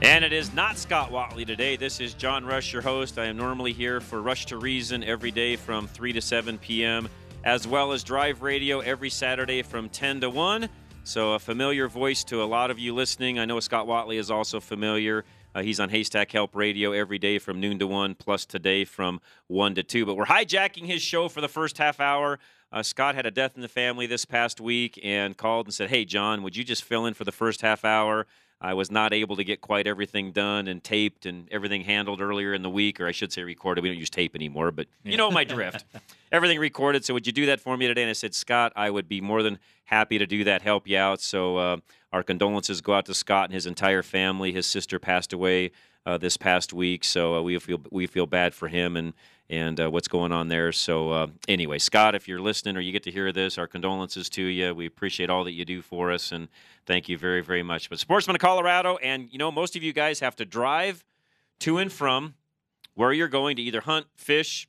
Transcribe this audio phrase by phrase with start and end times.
[0.00, 1.74] And it is not Scott Watley today.
[1.74, 3.18] This is John Rush, your host.
[3.18, 7.08] I am normally here for Rush to Reason every day from 3 to 7 p.m.,
[7.42, 10.68] as well as Drive Radio every Saturday from 10 to 1.
[11.02, 13.40] So, a familiar voice to a lot of you listening.
[13.40, 15.24] I know Scott Watley is also familiar.
[15.52, 19.20] Uh, he's on Haystack Help Radio every day from noon to 1, plus today from
[19.48, 20.06] 1 to 2.
[20.06, 22.38] But we're hijacking his show for the first half hour.
[22.70, 25.90] Uh, Scott had a death in the family this past week and called and said,
[25.90, 28.26] Hey, John, would you just fill in for the first half hour?
[28.60, 32.54] I was not able to get quite everything done and taped and everything handled earlier
[32.54, 33.82] in the week, or I should say recorded.
[33.82, 35.84] We don't use tape anymore, but you know my drift.
[36.32, 37.04] everything recorded.
[37.04, 38.02] So would you do that for me today?
[38.02, 40.98] And I said, Scott, I would be more than happy to do that, help you
[40.98, 41.20] out.
[41.20, 41.76] So uh,
[42.12, 44.52] our condolences go out to Scott and his entire family.
[44.52, 45.70] His sister passed away
[46.04, 49.12] uh, this past week, so uh, we feel we feel bad for him and
[49.50, 50.72] and uh, what's going on there.
[50.72, 54.28] So uh, anyway, Scott, if you're listening or you get to hear this, our condolences
[54.30, 54.74] to you.
[54.74, 56.48] We appreciate all that you do for us, and
[56.86, 57.88] thank you very very much.
[57.88, 61.04] But Sportsman of Colorado, and you know most of you guys have to drive
[61.60, 62.34] to and from
[62.94, 64.68] where you're going to either hunt, fish,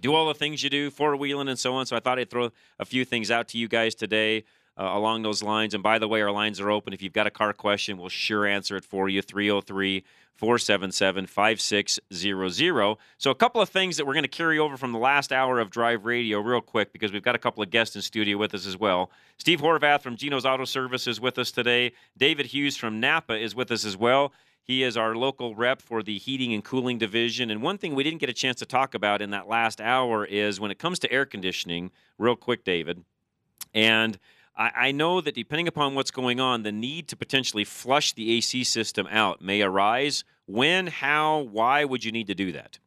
[0.00, 1.86] do all the things you do, four wheeling and so on.
[1.86, 4.44] So I thought I'd throw a few things out to you guys today.
[4.76, 5.72] Uh, along those lines.
[5.72, 6.92] And by the way, our lines are open.
[6.92, 9.22] If you've got a car question, we'll sure answer it for you.
[9.22, 10.02] 303
[10.34, 12.96] 477 5600.
[13.18, 15.60] So, a couple of things that we're going to carry over from the last hour
[15.60, 18.52] of Drive Radio, real quick, because we've got a couple of guests in studio with
[18.52, 19.10] us as well.
[19.38, 21.92] Steve Horvath from Geno's Auto Service is with us today.
[22.16, 24.32] David Hughes from Napa is with us as well.
[24.64, 27.50] He is our local rep for the heating and cooling division.
[27.50, 30.24] And one thing we didn't get a chance to talk about in that last hour
[30.24, 33.04] is when it comes to air conditioning, real quick, David.
[33.74, 34.18] And
[34.56, 38.32] I, I know that depending upon what's going on, the need to potentially flush the
[38.36, 40.24] AC system out may arise.
[40.46, 42.78] When, how, why would you need to do that?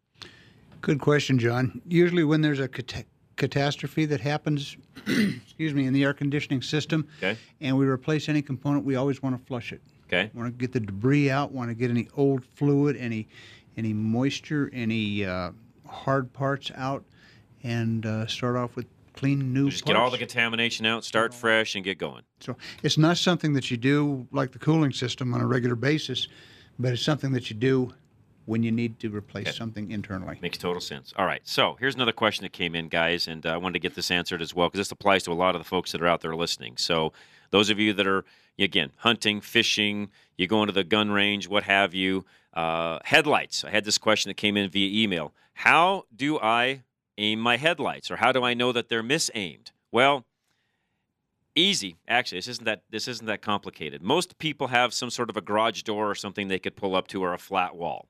[0.82, 1.82] Good question, John.
[1.88, 3.06] Usually, when there's a cat-
[3.36, 7.38] catastrophe that happens, excuse me, in the air conditioning system, Okay.
[7.60, 9.82] and we replace any component, we always want to flush it.
[10.08, 10.32] Okay.
[10.34, 11.52] Want to get the debris out.
[11.52, 13.28] Want to get any old fluid, any
[13.76, 15.52] any moisture, any uh,
[15.86, 17.04] hard parts out,
[17.64, 18.86] and uh, start off with
[19.18, 19.94] clean new Just parts.
[19.96, 22.24] get all the contamination out, start fresh, and get going.
[22.40, 26.28] So it's not something that you do like the cooling system on a regular basis,
[26.80, 27.94] but it's something that you do
[28.46, 29.58] when you need to replace Okay.
[29.58, 30.38] something internally.
[30.42, 31.14] Makes total sense.
[31.18, 31.42] All right.
[31.44, 34.10] So here's another question that came in, guys, and uh, I wanted to get this
[34.10, 36.22] answered as well because this applies to a lot of the folks that are out
[36.22, 36.78] there listening.
[36.78, 37.12] So
[37.52, 38.24] those of you that are
[38.58, 43.66] again hunting, fishing, you go into the gun range, what have you, uh, headlights.
[43.66, 45.34] I had this question that came in via email.
[45.54, 46.84] How do I
[47.18, 49.72] aim my headlights, or how do I know that they're misaimed?
[49.92, 50.26] Well.
[51.56, 52.38] Easy, actually.
[52.38, 52.84] This isn't that.
[52.92, 54.04] This isn't that complicated.
[54.04, 57.08] Most people have some sort of a garage door or something they could pull up
[57.08, 58.08] to, or a flat wall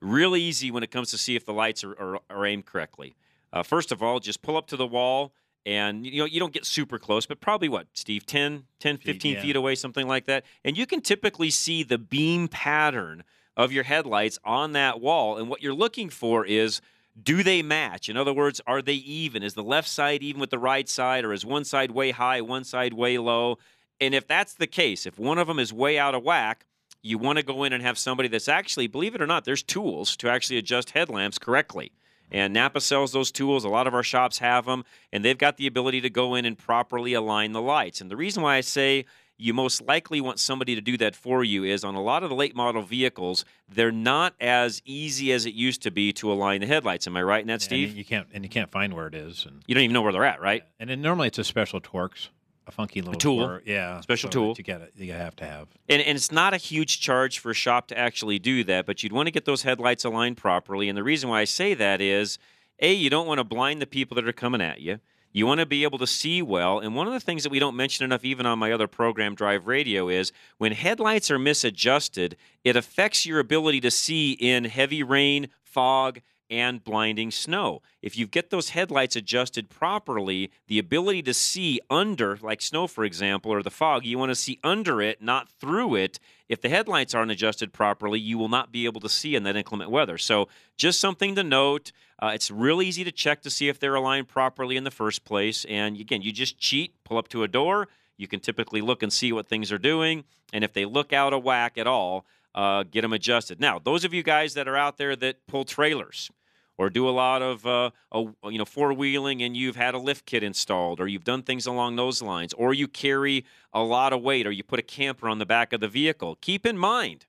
[0.00, 3.16] real easy when it comes to see if the lights are, are, are aimed correctly.
[3.52, 5.32] Uh, first of all, just pull up to the wall
[5.64, 9.34] and you know you don't get super close, but probably what, Steve, 10, 10 15
[9.34, 9.42] yeah.
[9.42, 10.44] feet away, something like that.
[10.64, 13.24] And you can typically see the beam pattern
[13.56, 15.38] of your headlights on that wall.
[15.38, 16.80] And what you're looking for is
[17.20, 18.08] do they match?
[18.08, 19.42] In other words, are they even?
[19.42, 22.40] Is the left side even with the right side, or is one side way high,
[22.40, 23.58] one side way low?
[24.00, 26.66] And if that's the case, if one of them is way out of whack,
[27.02, 29.62] you want to go in and have somebody that's actually, believe it or not, there's
[29.62, 31.92] tools to actually adjust headlamps correctly.
[32.30, 33.64] And Napa sells those tools.
[33.64, 36.44] A lot of our shops have them, and they've got the ability to go in
[36.44, 38.00] and properly align the lights.
[38.00, 39.06] And the reason why I say
[39.38, 42.30] you most likely want somebody to do that for you is on a lot of
[42.30, 46.60] the late model vehicles, they're not as easy as it used to be to align
[46.62, 47.06] the headlights.
[47.06, 47.90] Am I right in that, And Steve?
[47.90, 50.02] you, you can't and you can't find where it is, and You don't even know
[50.02, 50.62] where they're at, right?
[50.80, 52.28] and then normally it's a special Torx,
[52.66, 53.46] a funky little tool.
[53.46, 53.62] Torx.
[53.66, 54.54] yeah, Special so tool.
[54.56, 54.92] You got it.
[54.96, 55.68] You have to have.
[55.88, 59.02] And, and it's not a huge charge for a shop to actually do that, but
[59.02, 60.88] you'd want to get those headlights aligned properly.
[60.88, 62.38] And the reason why I say that is
[62.80, 64.98] A, you don't want to blind the people that are coming at you.
[65.36, 66.78] You want to be able to see well.
[66.78, 69.34] And one of the things that we don't mention enough, even on my other program,
[69.34, 75.02] Drive Radio, is when headlights are misadjusted, it affects your ability to see in heavy
[75.02, 77.82] rain, fog, and blinding snow.
[78.02, 83.04] If you get those headlights adjusted properly, the ability to see under, like snow, for
[83.04, 86.18] example, or the fog, you want to see under it, not through it.
[86.48, 89.56] If the headlights aren't adjusted properly, you will not be able to see in that
[89.56, 90.18] inclement weather.
[90.18, 91.92] So, just something to note.
[92.18, 95.24] Uh, it's real easy to check to see if they're aligned properly in the first
[95.24, 95.64] place.
[95.66, 97.88] And again, you just cheat, pull up to a door.
[98.16, 100.24] You can typically look and see what things are doing.
[100.52, 103.60] And if they look out of whack at all, uh, get them adjusted.
[103.60, 106.30] Now, those of you guys that are out there that pull trailers,
[106.78, 108.20] or do a lot of uh, a,
[108.50, 111.66] you know four wheeling and you've had a lift kit installed or you've done things
[111.66, 115.28] along those lines or you carry a lot of weight or you put a camper
[115.28, 116.36] on the back of the vehicle.
[116.40, 117.26] Keep in mind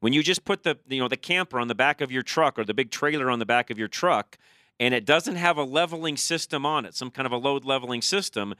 [0.00, 2.58] when you just put the you know the camper on the back of your truck
[2.58, 4.36] or the big trailer on the back of your truck
[4.78, 8.02] and it doesn't have a leveling system on it some kind of a load leveling
[8.02, 8.54] system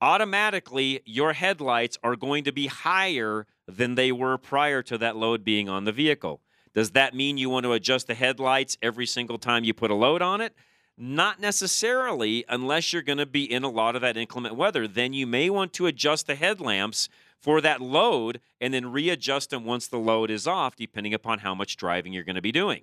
[0.00, 5.44] automatically your headlights are going to be higher than they were prior to that load
[5.44, 6.40] being on the vehicle
[6.74, 9.94] does that mean you want to adjust the headlights every single time you put a
[9.94, 10.54] load on it?
[10.96, 14.88] Not necessarily, unless you're going to be in a lot of that inclement weather.
[14.88, 17.08] Then you may want to adjust the headlamps
[17.40, 21.54] for that load and then readjust them once the load is off, depending upon how
[21.54, 22.80] much driving you're going to be doing.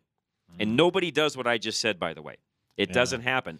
[0.51, 0.61] Mm-hmm.
[0.61, 2.37] And nobody does what I just said, by the way.
[2.77, 2.93] It yeah.
[2.93, 3.59] doesn't happen.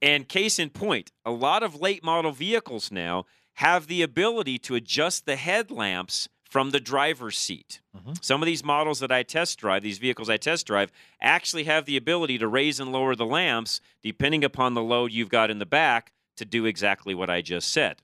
[0.00, 4.74] And case in point, a lot of late model vehicles now have the ability to
[4.74, 7.80] adjust the headlamps from the driver's seat.
[7.96, 8.12] Mm-hmm.
[8.20, 11.84] Some of these models that I test drive, these vehicles I test drive, actually have
[11.84, 15.58] the ability to raise and lower the lamps depending upon the load you've got in
[15.58, 18.02] the back to do exactly what I just said.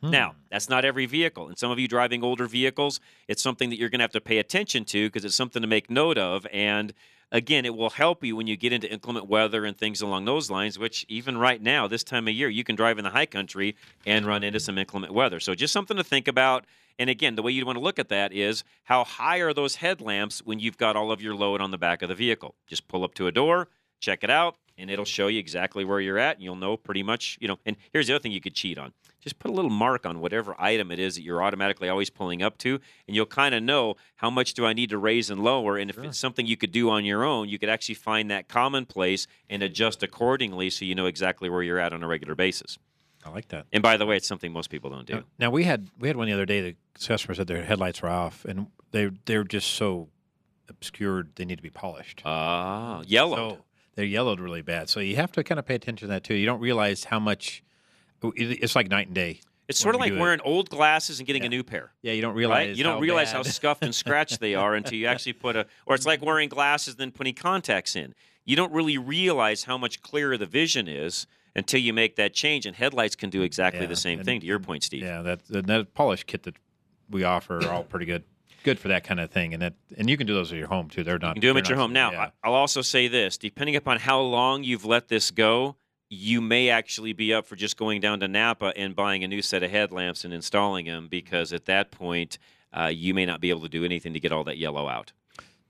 [0.00, 0.10] Hmm.
[0.10, 1.48] Now, that's not every vehicle.
[1.48, 4.20] And some of you driving older vehicles, it's something that you're going to have to
[4.20, 6.46] pay attention to because it's something to make note of.
[6.52, 6.94] And
[7.32, 10.50] again, it will help you when you get into inclement weather and things along those
[10.50, 13.26] lines, which even right now, this time of year, you can drive in the high
[13.26, 13.74] country
[14.06, 15.40] and run into some inclement weather.
[15.40, 16.64] So just something to think about.
[16.98, 19.76] And again, the way you'd want to look at that is how high are those
[19.76, 22.54] headlamps when you've got all of your load on the back of the vehicle?
[22.66, 23.68] Just pull up to a door,
[24.00, 26.36] check it out, and it'll show you exactly where you're at.
[26.36, 27.58] And you'll know pretty much, you know.
[27.64, 30.20] And here's the other thing you could cheat on just put a little mark on
[30.20, 33.62] whatever item it is that you're automatically always pulling up to, and you'll kind of
[33.62, 35.76] know how much do I need to raise and lower.
[35.76, 36.04] And if sure.
[36.04, 39.26] it's something you could do on your own, you could actually find that common place
[39.50, 42.78] and adjust accordingly so you know exactly where you're at on a regular basis.
[43.24, 43.66] I like that.
[43.72, 45.14] And by the way, it's something most people don't do.
[45.14, 46.60] Now, now we had we had one the other day.
[46.60, 46.76] The
[47.06, 50.08] customer said their headlights were off, and they they're just so
[50.68, 52.22] obscured they need to be polished.
[52.24, 53.36] Ah, uh, yellowed.
[53.36, 53.58] So
[53.94, 54.88] they're yellowed really bad.
[54.88, 56.34] So you have to kind of pay attention to that too.
[56.34, 57.62] You don't realize how much
[58.22, 59.40] it's like night and day.
[59.68, 60.46] It's sort of like wearing it.
[60.46, 61.48] old glasses and getting yeah.
[61.48, 61.92] a new pair.
[62.00, 62.68] Yeah, you don't realize.
[62.68, 62.76] Right?
[62.76, 63.36] You don't realize bad.
[63.36, 65.66] how scuffed and scratched they are until you actually put a.
[65.84, 68.14] Or it's like wearing glasses and then putting contacts in.
[68.46, 71.26] You don't really realize how much clearer the vision is
[71.58, 72.66] until you make that change.
[72.66, 74.40] And headlights can do exactly yeah, the same and, thing.
[74.40, 75.02] To your point, Steve.
[75.02, 76.56] Yeah, that that polish kit that
[77.10, 78.24] we offer are all pretty good.
[78.64, 80.68] Good for that kind of thing, and that and you can do those at your
[80.68, 81.04] home too.
[81.04, 81.28] They're not.
[81.28, 81.92] You can do them at your home.
[81.92, 82.30] Now, yeah.
[82.42, 85.76] I'll also say this: depending upon how long you've let this go,
[86.10, 89.42] you may actually be up for just going down to Napa and buying a new
[89.42, 92.38] set of headlamps and installing them because at that point
[92.72, 95.12] uh, you may not be able to do anything to get all that yellow out.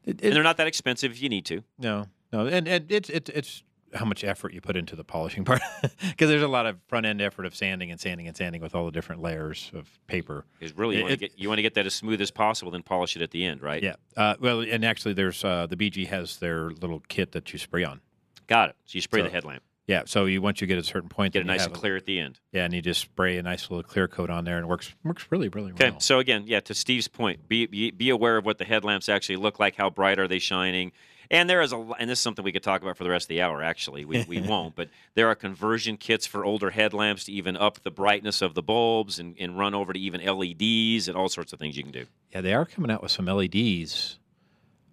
[0.05, 1.63] It, it, and they're not that expensive if you need to.
[1.79, 3.63] No, no, and, and it's it's it's
[3.95, 5.61] how much effort you put into the polishing part
[6.01, 8.75] because there's a lot of front end effort of sanding and sanding and sanding with
[8.75, 10.45] all the different layers of paper.
[10.59, 12.71] Because really, you, it, want get, you, want to get, that as smooth as possible,
[12.71, 13.83] then polish it at the end, right?
[13.83, 13.95] Yeah.
[14.17, 17.85] Uh, well, and actually, there's uh, the BG has their little kit that you spray
[17.85, 18.01] on.
[18.47, 18.77] Got it.
[18.87, 19.63] So you spray so, the headlamp.
[19.89, 22.05] Yeah, so you once you get a certain point, get it nice and clear at
[22.05, 22.39] the end.
[22.53, 24.95] Yeah, and you just spray a nice little clear coat on there, and it works
[25.03, 25.89] works really really well.
[25.89, 29.09] Okay, so again, yeah, to Steve's point, be, be be aware of what the headlamps
[29.09, 29.77] actually look like.
[29.77, 30.93] How bright are they shining?
[31.31, 33.25] And there is a, and this is something we could talk about for the rest
[33.25, 33.63] of the hour.
[33.63, 37.83] Actually, we, we won't, but there are conversion kits for older headlamps to even up
[37.83, 41.53] the brightness of the bulbs and, and run over to even LEDs and all sorts
[41.53, 42.07] of things you can do.
[42.33, 44.19] Yeah, they are coming out with some LEDs.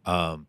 [0.06, 0.48] Um,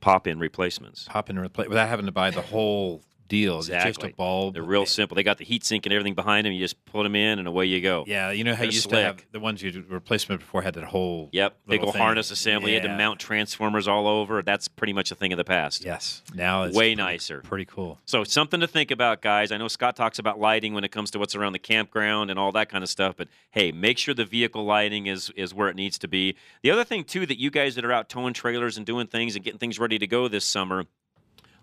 [0.00, 1.04] pop in replacements.
[1.08, 3.58] Pop in replace without having to buy the whole deal.
[3.58, 3.90] Exactly.
[3.90, 4.54] It's just a bulb.
[4.54, 5.14] They're real eh simple.
[5.14, 6.52] They got the heat sink and everything behind them.
[6.52, 8.04] You just put them in, and away you go.
[8.06, 9.00] Yeah, you know how you used slick.
[9.00, 12.72] to have the ones you replacement before had that whole yep big old harness assembly.
[12.72, 12.76] Yeah.
[12.78, 14.42] You had to mount transformers all over.
[14.42, 15.84] That's pretty much a thing of the past.
[15.84, 17.40] Yes, now it's way pretty, nicer.
[17.42, 18.00] Pretty cool.
[18.06, 19.52] So something to think about, guys.
[19.52, 22.38] I know Scott talks about lighting when it comes to what's around the campground and
[22.38, 25.68] all that kind of stuff, but hey, make sure the vehicle lighting is is where
[25.68, 26.36] it needs to be.
[26.62, 29.36] The other thing too that you guys that are out towing trailers and doing things
[29.36, 30.86] and getting things ready to go this summer.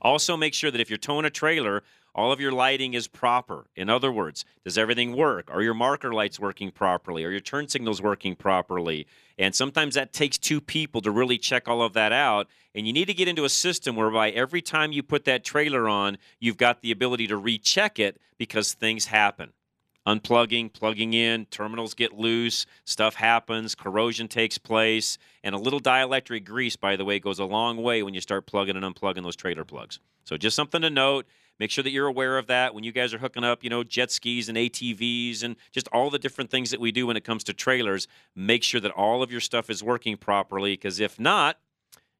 [0.06, 1.82] Also, make sure that if you're towing a trailer,
[2.14, 3.66] all of your lighting is proper.
[3.76, 5.50] In other words, does everything work?
[5.50, 7.24] Are your marker lights working properly?
[7.24, 9.08] Are your turn signals working properly?
[9.40, 12.46] And sometimes that takes two people to really check all of that out.
[12.76, 15.90] And you need to get into a system whereby every time you put that trailer
[15.90, 19.54] on, you've got the ability to recheck it because things happen.
[20.08, 26.46] Unplugging, plugging in, terminals get loose, stuff happens, corrosion takes place, and a little dielectric
[26.46, 29.36] grease, by the way, goes a long way when you start plugging and unplugging those
[29.36, 30.00] trailer plugs.
[30.24, 31.26] So just something to note.
[31.60, 33.84] Make sure that you're aware of that when you guys are hooking up, you know,
[33.84, 37.24] jet skis and ATVs and just all the different things that we do when it
[37.24, 38.08] comes to trailers.
[38.36, 41.58] Make sure that all of your stuff is working properly because if not,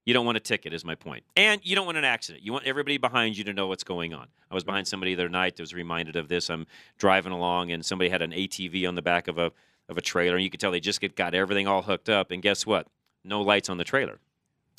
[0.06, 1.24] you don't want a ticket, is my point.
[1.36, 2.44] And you don't want an accident.
[2.44, 4.28] You want everybody behind you to know what's going on.
[4.50, 6.50] I was behind somebody the other night that was reminded of this.
[6.50, 9.52] I'm driving along and somebody had an ATV on the back of a
[9.88, 12.32] of a trailer, and you could tell they just get, got everything all hooked up.
[12.32, 12.88] And guess what?
[13.24, 14.20] No lights on the trailer.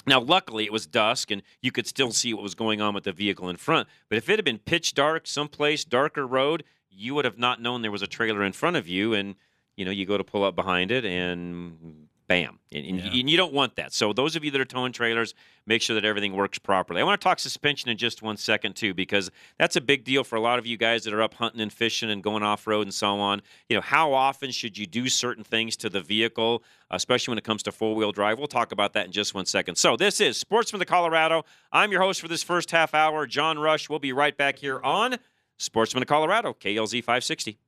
[0.06, 3.04] Now, luckily, it was dusk and you could still see what was going on with
[3.04, 3.88] the vehicle in front.
[4.08, 7.82] But if it had been pitch dark, someplace darker road, you would have not known
[7.82, 9.14] there was a trailer in front of you.
[9.14, 9.34] And,
[9.76, 12.58] you know, you go to pull up behind it and bam.
[12.72, 13.12] And, and, Yeah.
[13.12, 13.92] you, and you don't want that.
[13.92, 15.34] So, those of you that are towing trailers,
[15.66, 17.00] make sure that everything works properly.
[17.00, 20.24] I want to talk suspension in just one second, too, because that's a big deal
[20.24, 22.66] for a lot of you guys that are up hunting and fishing and going off
[22.66, 23.42] road and so on.
[23.68, 27.44] You know, how often should you do certain things to the vehicle, especially when it
[27.44, 28.38] comes to four wheel drive?
[28.38, 29.76] We'll talk about that in just one second.
[29.76, 31.44] So, this is Sportsman of Colorado.
[31.72, 33.88] I'm your host for this first half hour, John Rush.
[33.88, 35.16] We'll be right back here on
[35.58, 37.58] Sportsman of Colorado, KLZ 560.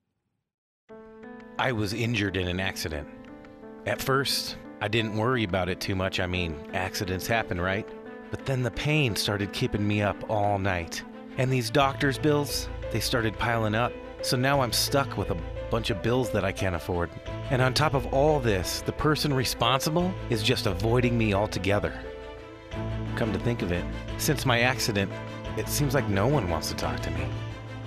[1.59, 3.09] I was injured in an accident.
[3.89, 6.21] At first, I didn't worry about it too much.
[6.21, 7.89] I mean, accidents happen, right?
[8.31, 11.03] But then the pain started keeping me up all night.
[11.39, 13.95] And these doctor's bills, they started piling up.
[14.21, 15.41] So now I'm stuck with a
[15.71, 17.09] bunch of bills that I can't afford.
[17.49, 21.99] And on top of all this, the person responsible is just avoiding me altogether.
[23.17, 23.87] Come to think of it,
[24.19, 25.11] since my accident,
[25.57, 27.27] it seems like no one wants to talk to me.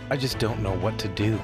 [0.10, 1.40] I just don't know what to do.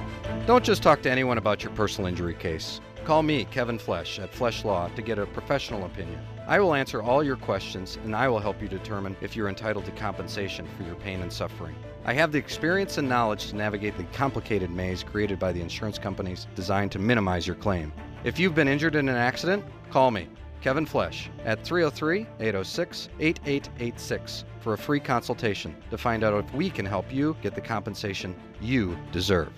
[0.46, 2.80] Don't just talk to anyone about your personal injury case.
[3.08, 6.20] Call me, Kevin Flesh, at Flesh Law to get a professional opinion.
[6.46, 9.86] I will answer all your questions and I will help you determine if you're entitled
[9.86, 11.74] to compensation for your pain and suffering.
[12.04, 15.98] I have the experience and knowledge to navigate the complicated maze created by the insurance
[15.98, 17.94] companies designed to minimize your claim.
[18.24, 20.28] If you've been injured in an accident, call me,
[20.60, 26.68] Kevin Flesh, at 303 806 8886 for a free consultation to find out if we
[26.68, 29.50] can help you get the compensation you deserve.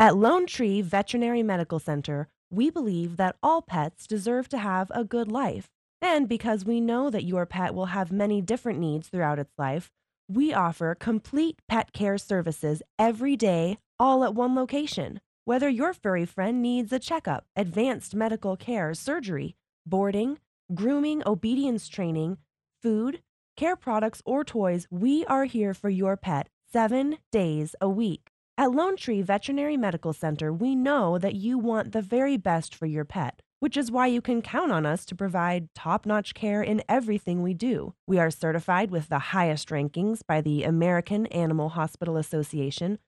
[0.00, 5.04] At Lone Tree Veterinary Medical Center, we believe that all pets deserve to have a
[5.04, 5.68] good life.
[6.00, 9.90] And because we know that your pet will have many different needs throughout its life,
[10.28, 15.20] we offer complete pet care services every day, all at one location.
[15.44, 19.54] Whether your furry friend needs a checkup, advanced medical care, surgery,
[19.86, 20.38] boarding,
[20.74, 22.38] grooming, obedience training,
[22.82, 23.22] food,
[23.56, 28.30] care products, or toys, we are here for your pet seven days a week.
[28.58, 32.86] At Lone Tree Veterinary Medical Center, we know that you want the very best for
[32.86, 36.62] your pet, which is why you can count on us to provide top notch care
[36.62, 37.92] in everything we do.
[38.06, 42.98] We are certified with the highest rankings by the American Animal Hospital Association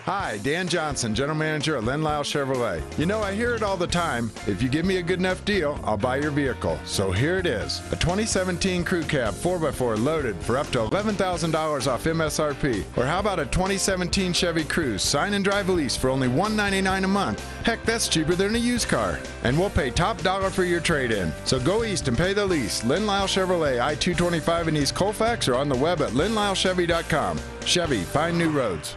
[0.07, 2.81] Hi, Dan Johnson, General Manager at Len Lyle Chevrolet.
[2.97, 4.31] You know, I hear it all the time.
[4.47, 6.79] If you give me a good enough deal, I'll buy your vehicle.
[6.85, 12.05] So here it is a 2017 Crew Cab 4x4 loaded for up to $11,000 off
[12.05, 12.85] MSRP.
[12.97, 17.03] Or how about a 2017 Chevy Cruze, sign and drive a lease for only $199
[17.03, 17.45] a month?
[17.65, 19.19] Heck, that's cheaper than a used car.
[19.43, 21.33] And we'll pay top dollar for your trade in.
[21.45, 22.85] So go east and pay the lease.
[22.85, 27.41] Len Lyle Chevrolet, I 225 in East Colfax, or on the web at lenlylechevy.com.
[27.65, 28.97] Chevy, find new roads.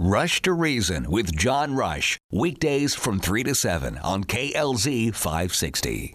[0.00, 2.20] Rush to Reason with John Rush.
[2.30, 6.14] Weekdays from 3 to 7 on KLZ 560.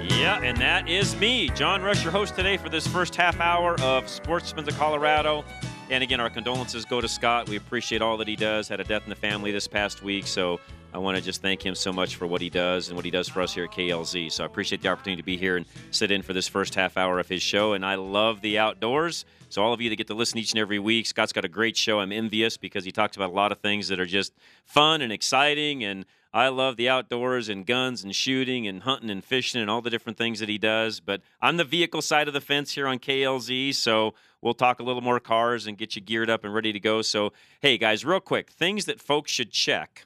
[0.00, 3.78] Yeah, and that is me, John Rush, your host today for this first half hour
[3.82, 5.44] of Sportsmen of Colorado.
[5.90, 7.46] And again, our condolences go to Scott.
[7.46, 8.66] We appreciate all that he does.
[8.66, 10.58] Had a death in the family this past week, so
[10.94, 13.10] I want to just thank him so much for what he does and what he
[13.10, 14.32] does for us here at KLZ.
[14.32, 16.96] So I appreciate the opportunity to be here and sit in for this first half
[16.96, 17.74] hour of his show.
[17.74, 20.60] And I love the outdoors, So all of you that get to listen each and
[20.60, 22.00] every week, Scott's got a great show.
[22.00, 24.32] I'm envious because he talks about a lot of things that are just
[24.64, 29.24] fun and exciting and I love the outdoors and guns and shooting and hunting and
[29.24, 31.00] fishing and all the different things that he does.
[31.00, 34.82] But I'm the vehicle side of the fence here on KLZ, so we'll talk a
[34.82, 37.00] little more cars and get you geared up and ready to go.
[37.00, 40.04] So, hey guys, real quick, things that folks should check.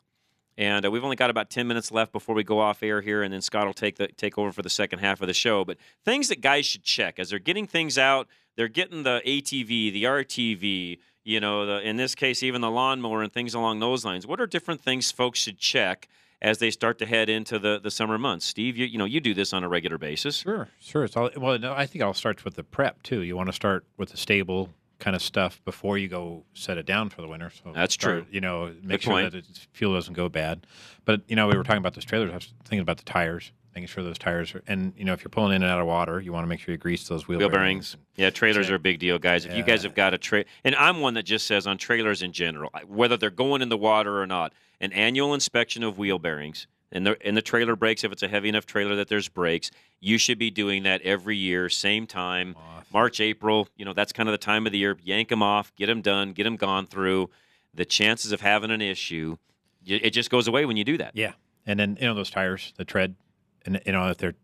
[0.56, 3.22] And uh, we've only got about 10 minutes left before we go off air here,
[3.22, 5.64] and then Scott will take the, take over for the second half of the show.
[5.64, 9.92] But things that guys should check as they're getting things out, they're getting the ATV,
[9.92, 14.04] the RTV, you know, the, in this case, even the lawnmower and things along those
[14.04, 14.26] lines.
[14.26, 16.08] What are different things folks should check
[16.40, 18.46] as they start to head into the, the summer months?
[18.46, 20.36] Steve, you, you know, you do this on a regular basis.
[20.36, 21.04] Sure, sure.
[21.04, 23.22] It's all, well, no, I think I'll start with the prep too.
[23.22, 26.86] You want to start with the stable kind of stuff before you go set it
[26.86, 27.50] down for the winter.
[27.50, 28.26] So that's start, true.
[28.30, 29.32] You know, make Good sure point.
[29.32, 30.66] that its fuel doesn't go bad.
[31.04, 32.30] But you know, we were talking about those trailers.
[32.30, 34.62] I was thinking about the tires, making sure those tires are.
[34.66, 36.60] And you know, if you're pulling in and out of water, you want to make
[36.60, 37.96] sure you grease those wheel, Wheel bearings.
[38.16, 39.46] Yeah, trailers are a big deal, guys.
[39.46, 42.22] If you guys have got a tra and I'm one that just says on trailers
[42.22, 46.18] in general, whether they're going in the water or not, an annual inspection of wheel
[46.18, 48.04] bearings and the and the trailer brakes.
[48.04, 51.36] If it's a heavy enough trailer that there's brakes, you should be doing that every
[51.36, 52.54] year, same time,
[52.92, 53.68] March, April.
[53.76, 54.98] You know, that's kind of the time of the year.
[55.02, 57.30] Yank them off, get them done, get them gone through.
[57.74, 59.38] The chances of having an issue,
[59.86, 61.12] it just goes away when you do that.
[61.14, 61.32] Yeah,
[61.66, 63.16] and then you know those tires, the tread,
[63.64, 64.34] and you know if they're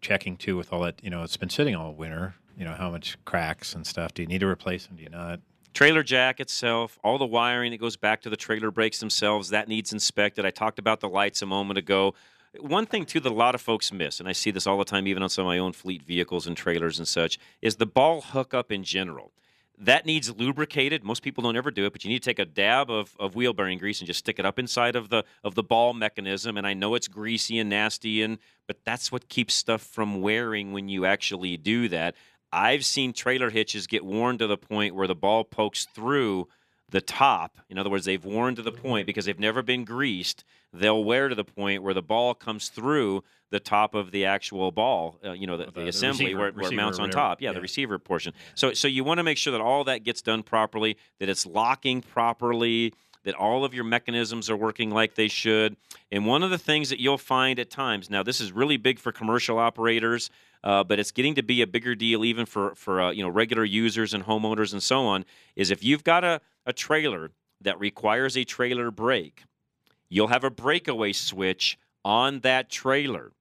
[0.00, 1.00] checking too with all that.
[1.02, 2.34] You know, it's been sitting all winter.
[2.56, 4.14] You know how much cracks and stuff.
[4.14, 4.96] Do you need to replace them?
[4.96, 5.40] Do you not?
[5.74, 9.68] trailer jack itself, all the wiring that goes back to the trailer brakes themselves, that
[9.68, 10.46] needs inspected.
[10.46, 12.14] I talked about the lights a moment ago.
[12.60, 14.84] One thing too that a lot of folks miss, and I see this all the
[14.84, 17.86] time, even on some of my own fleet vehicles and trailers and such, is the
[17.86, 19.32] ball hookup in general.
[19.76, 21.02] That needs lubricated.
[21.02, 23.34] Most people don't ever do it, but you need to take a dab of, of
[23.34, 26.56] wheel bearing grease and just stick it up inside of the of the ball mechanism.
[26.56, 30.72] And I know it's greasy and nasty, and but that's what keeps stuff from wearing
[30.72, 32.14] when you actually do that.
[32.52, 36.46] I've seen trailer hitches get worn to the point where the ball pokes through
[36.90, 37.58] the top.
[37.70, 40.44] In other words, they've worn to the point because they've never been greased.
[40.72, 44.70] They'll wear to the point where the ball comes through the top of the actual
[44.72, 45.18] ball.
[45.24, 47.40] Uh, you know, the, the, the assembly receiver- where, it- where it mounts on top.
[47.42, 48.32] Yeah, the receiver portion.
[48.54, 51.46] So, so you want to make sure that all that gets done properly, that it's
[51.46, 52.92] locking properly,
[53.24, 55.76] that all of your mechanisms are working like they should.
[56.12, 58.98] And one of the things that you'll find at times, now this is really big
[58.98, 60.28] for commercial operators,
[60.62, 63.28] uh, but it's getting to be a bigger deal even for for uh, you know
[63.28, 65.24] regular users and homeowners and so on.
[65.56, 69.44] Is if you've got a, a trailer that requires a trailer brake,
[70.08, 73.32] you'll have a breakaway switch on that trailer.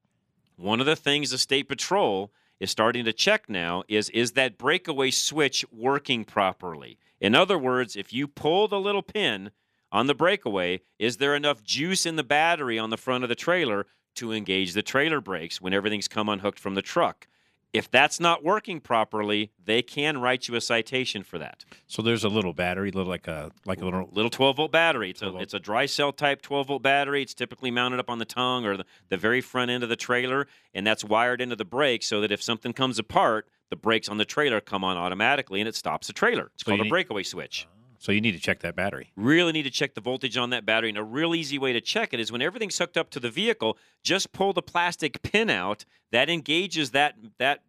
[0.55, 4.57] One of the things the state patrol is starting to check now is is that
[4.57, 6.97] breakaway switch working properly?
[7.19, 9.51] In other words, if you pull the little pin
[9.91, 13.35] on the breakaway, is there enough juice in the battery on the front of the
[13.35, 17.27] trailer to engage the trailer brakes when everything's come unhooked from the truck?
[17.73, 21.65] If that's not working properly, they can write you a citation for that.
[21.87, 25.09] So there's a little battery, little like a like a little Little 12 volt battery.
[25.09, 27.23] It's a, it's a dry cell type 12 volt battery.
[27.23, 29.95] It's typically mounted up on the tongue or the, the very front end of the
[29.95, 34.07] trailer, and that's wired into the brake so that if something comes apart, the brakes
[34.07, 36.51] on the trailer come on automatically and it stops the trailer.
[36.53, 37.67] It's So called a need- breakaway switch.
[38.03, 39.13] So you need to check that battery.
[39.15, 40.89] Really need to check the voltage on that battery.
[40.89, 43.29] And a real easy way to check it is when everything's hooked up to the
[43.29, 45.85] vehicle, just pull the plastic pin out.
[46.11, 47.63] That engages that that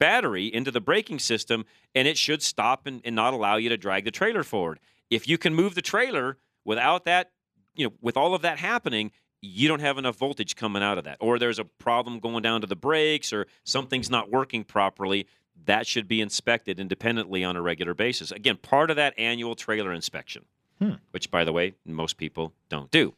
[0.00, 3.76] battery into the braking system, and it should stop and, and not allow you to
[3.76, 4.80] drag the trailer forward.
[5.10, 7.32] If you can move the trailer without that,
[7.74, 9.10] you know, with all of that happening,
[9.42, 11.18] you don't have enough voltage coming out of that.
[11.20, 15.26] Or there's a problem going down to the brakes or something's not working properly.
[15.64, 18.30] That should be inspected independently on a regular basis.
[18.30, 20.44] Again, part of that annual trailer inspection,
[20.78, 20.92] Hmm.
[21.10, 23.14] which, by the way, most people don't do.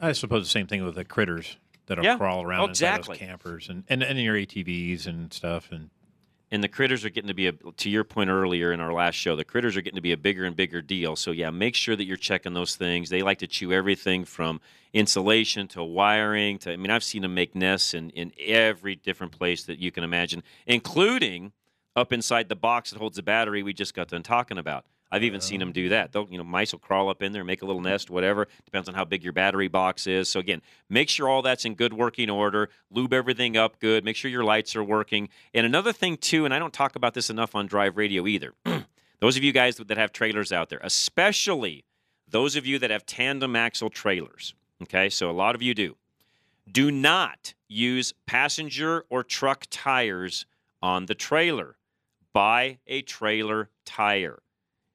[0.00, 2.16] I suppose the same thing with the critters that'll Yeah.
[2.16, 3.14] crawl around Oh, inside exactly.
[3.16, 5.90] those campers and, and and your ATVs and stuff and
[6.52, 9.14] and the critters are getting to be a to your point earlier in our last
[9.14, 11.74] show the critters are getting to be a bigger and bigger deal so yeah make
[11.76, 14.60] sure that you're checking those things they like to chew everything from
[14.92, 19.30] insulation to wiring to i mean i've seen them make nests in, in every different
[19.32, 21.52] place that you can imagine including
[21.96, 24.84] up inside the box that holds the battery we just got done talking about.
[25.12, 26.12] I've even seen them do that.
[26.12, 28.46] They'll you know mice will crawl up in there make a little nest whatever.
[28.64, 30.28] Depends on how big your battery box is.
[30.28, 32.68] So again make sure all that's in good working order.
[32.90, 34.04] Lube everything up good.
[34.04, 35.28] Make sure your lights are working.
[35.52, 38.52] And another thing too and i don't talk about this enough on drive radio either.
[39.20, 41.84] Those of you guys that have trailers out there especially
[42.28, 45.10] those of you that have tandem axle trailers okay?
[45.10, 45.96] So a lot of you do.
[46.70, 50.46] Do not use passenger or truck tires
[50.82, 51.76] on the trailer
[52.32, 54.40] buy a trailer tire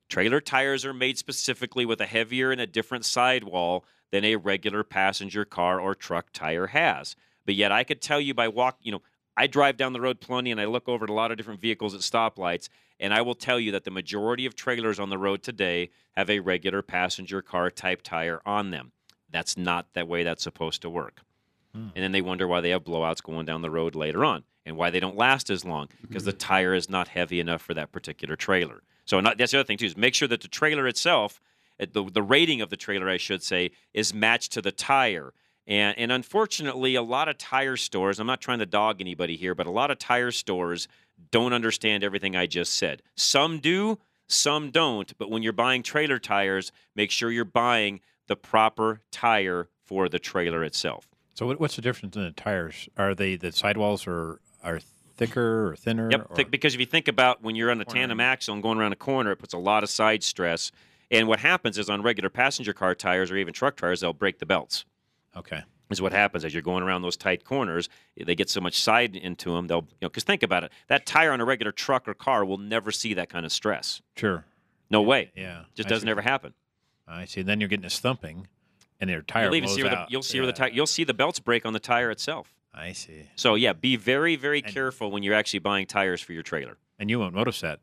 [0.10, 4.84] Trailer tires are made specifically with a heavier and a different sidewall than a regular
[4.84, 7.16] passenger car or truck tire has.
[7.46, 9.02] But yet, I could tell you by walk, you know,
[9.36, 11.60] I drive down the road plenty and I look over at a lot of different
[11.60, 12.70] vehicles at stoplights,
[13.00, 16.30] and I will tell you that the majority of trailers on the road today have
[16.30, 18.92] a regular passenger car type tire on them.
[19.30, 21.22] That's not that way that's supposed to work.
[21.74, 21.90] Hmm.
[21.94, 24.78] And then they wonder why they have blowouts going down the road later on and
[24.78, 26.40] why they don't last as long because the mm-hmm.
[26.40, 28.82] tire is not heavy enough for that particular trailer.
[29.06, 31.42] So not, that's the other thing too is make sure that the trailer itself,
[31.78, 35.34] the, the rating of the trailer, I should say, is matched to the tire.
[35.68, 39.56] And, and unfortunately, a lot of tire stores, I'm not trying to dog anybody here,
[39.56, 40.88] but a lot of tire stores
[41.32, 43.02] don't understand everything I just said.
[43.16, 45.18] Some do, some don't.
[45.18, 50.20] But when you're buying trailer tires, make sure you're buying the proper tire for the
[50.20, 51.08] trailer itself.
[51.34, 52.88] So what's the difference in the tires?
[52.98, 54.80] Are they the sidewalls are are
[55.18, 56.10] thicker or thinner?
[56.12, 58.62] Yep, or- th- because if you think about when you're on a tandem axle and
[58.64, 60.72] going around a corner, it puts a lot of side stress.
[61.12, 64.40] And what happens is on regular passenger car tires or even truck tires, they'll break
[64.40, 64.86] the belts.
[65.36, 65.64] okay.
[65.92, 67.90] Is what happens as you're going around those tight corners.
[68.20, 70.10] Eh, they get so much side into them, they'll you know.
[70.10, 73.14] Because think about it, that tire on a regular truck or car will never see
[73.14, 74.02] that kind of stress.
[74.18, 74.46] Sure.
[74.90, 75.32] No way.
[75.38, 75.66] Yeah.
[75.76, 76.12] Just I doesn't see.
[76.12, 76.56] ever happen.
[77.08, 77.44] I see.
[77.44, 78.48] Then you're getting a thumping,
[79.00, 80.12] and their tire You'll even blows see where the, out.
[80.12, 82.52] you'll see where the tire, you'll see the belts break on the tire itself.
[82.76, 83.30] I see.
[83.36, 86.78] So yeah, be very very careful when you're actually buying tires for your trailer.
[87.00, 87.80] And you won't notice that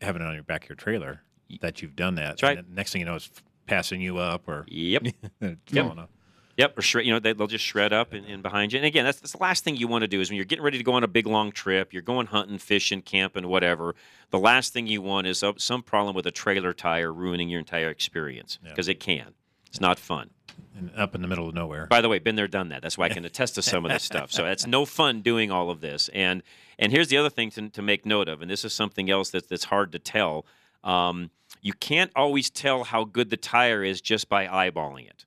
[0.00, 1.22] having it on your back of your trailer
[1.60, 2.28] that you've done that.
[2.28, 2.58] That's right.
[2.58, 3.30] And next thing you know, it's
[3.66, 5.06] passing you up or Yep.
[5.70, 5.98] Yep.
[5.98, 6.10] up.
[6.56, 8.78] Yep, or shred, you know, they, they'll just shred up and, and behind you.
[8.78, 10.64] And again, that's, that's the last thing you want to do is when you're getting
[10.64, 13.96] ready to go on a big long trip, you're going hunting, fishing, camping, whatever.
[14.30, 17.90] The last thing you want is some problem with a trailer tire ruining your entire
[17.90, 19.34] experience because it can.
[19.66, 20.30] It's not fun.
[20.76, 21.86] And up in the middle of nowhere.
[21.86, 22.82] By the way, been there, done that.
[22.82, 24.32] That's why I can attest to some of this stuff.
[24.32, 26.08] So it's no fun doing all of this.
[26.12, 26.42] And
[26.78, 29.30] and here's the other thing to, to make note of, and this is something else
[29.30, 30.44] that, that's hard to tell.
[30.82, 31.30] Um,
[31.62, 35.24] you can't always tell how good the tire is just by eyeballing it.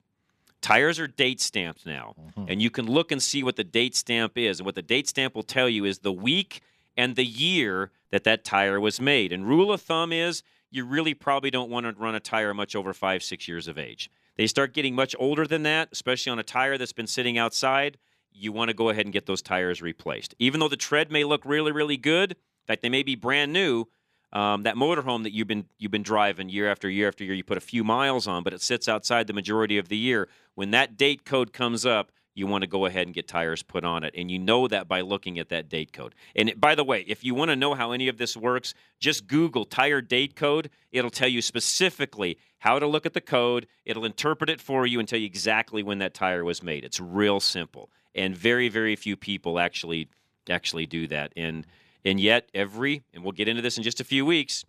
[0.60, 2.14] Tires are date stamped now,
[2.48, 4.58] and you can look and see what the date stamp is.
[4.58, 6.62] And what the date stamp will tell you is the week
[6.96, 9.32] and the year that that tire was made.
[9.32, 12.74] And rule of thumb is you really probably don't want to run a tire much
[12.74, 14.10] over five, six years of age.
[14.38, 17.98] They start getting much older than that, especially on a tire that's been sitting outside.
[18.32, 20.34] You want to go ahead and get those tires replaced.
[20.38, 23.52] Even though the tread may look really, really good, in fact, they may be brand
[23.52, 23.86] new.
[24.32, 27.42] Um, that motorhome that you've been you've been driving year after year after year, you
[27.42, 30.28] put a few miles on, but it sits outside the majority of the year.
[30.54, 33.84] When that date code comes up, you want to go ahead and get tires put
[33.84, 36.14] on it, and you know that by looking at that date code.
[36.36, 39.26] And by the way, if you want to know how any of this works, just
[39.26, 40.70] Google tire date code.
[40.92, 43.66] It'll tell you specifically how to look at the code.
[43.84, 46.84] It'll interpret it for you and tell you exactly when that tire was made.
[46.84, 50.08] It's real simple, and very very few people actually
[50.48, 51.32] actually do that.
[51.36, 51.66] And
[52.04, 54.64] and yet, every, and we'll get into this in just a few weeks,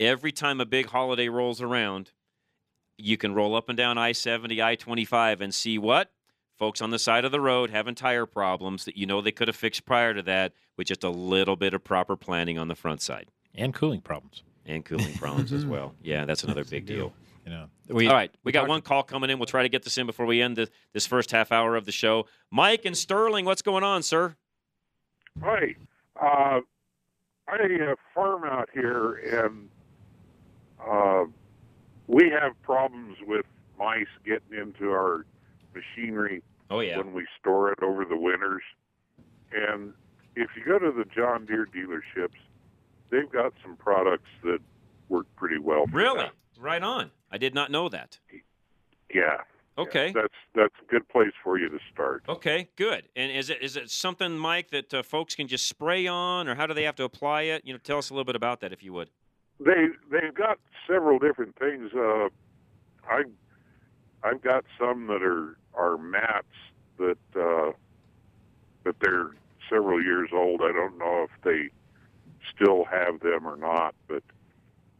[0.00, 2.10] every time a big holiday rolls around,
[2.96, 6.10] you can roll up and down I 70, I 25 and see what?
[6.58, 9.48] Folks on the side of the road having tire problems that you know they could
[9.48, 12.76] have fixed prior to that with just a little bit of proper planning on the
[12.76, 13.28] front side.
[13.54, 14.44] And cooling problems.
[14.64, 15.94] And cooling problems as well.
[16.02, 17.12] Yeah, that's another big deal.
[17.44, 17.68] You know.
[17.90, 19.38] All right, we, got one call coming in.
[19.38, 21.84] We'll try to get this in before we end the, this first half hour of
[21.84, 22.26] the show.
[22.50, 24.36] Mike and Sterling, what's going on, sir?
[25.42, 25.74] Hi.
[26.18, 26.60] Uh,
[27.48, 29.68] I uh, farm out here, and
[30.80, 31.24] uh,
[32.06, 33.44] we have problems with
[33.78, 35.26] mice getting into our
[35.74, 36.96] machinery Oh, yeah.
[36.98, 38.62] when we store it over the winters.
[39.52, 39.92] And
[40.36, 42.38] if you go to the John Deere dealerships,
[43.10, 44.58] they've got some products that
[45.08, 45.86] work pretty well.
[45.86, 46.18] For Really?
[46.20, 46.32] that.
[46.58, 47.10] Right on.
[47.30, 48.18] I did not know that.
[49.12, 49.38] Yeah.
[49.76, 50.12] Okay.
[50.12, 52.22] That's that's a good place for you to start.
[52.28, 53.08] Okay, good.
[53.16, 56.54] And is it is it something, Mike, that uh, folks can just spray on, or
[56.54, 57.62] how do they have to apply it?
[57.64, 59.10] You know, tell us a little bit about that, if you would.
[59.58, 61.90] They they've got several different things.
[61.92, 62.28] Uh,
[63.08, 63.24] I
[64.22, 66.46] I've got some that are are mats
[66.98, 67.72] that uh,
[68.84, 69.30] that they're
[69.68, 70.60] several years old.
[70.62, 71.70] I don't know if they
[72.54, 74.22] still have them or not, but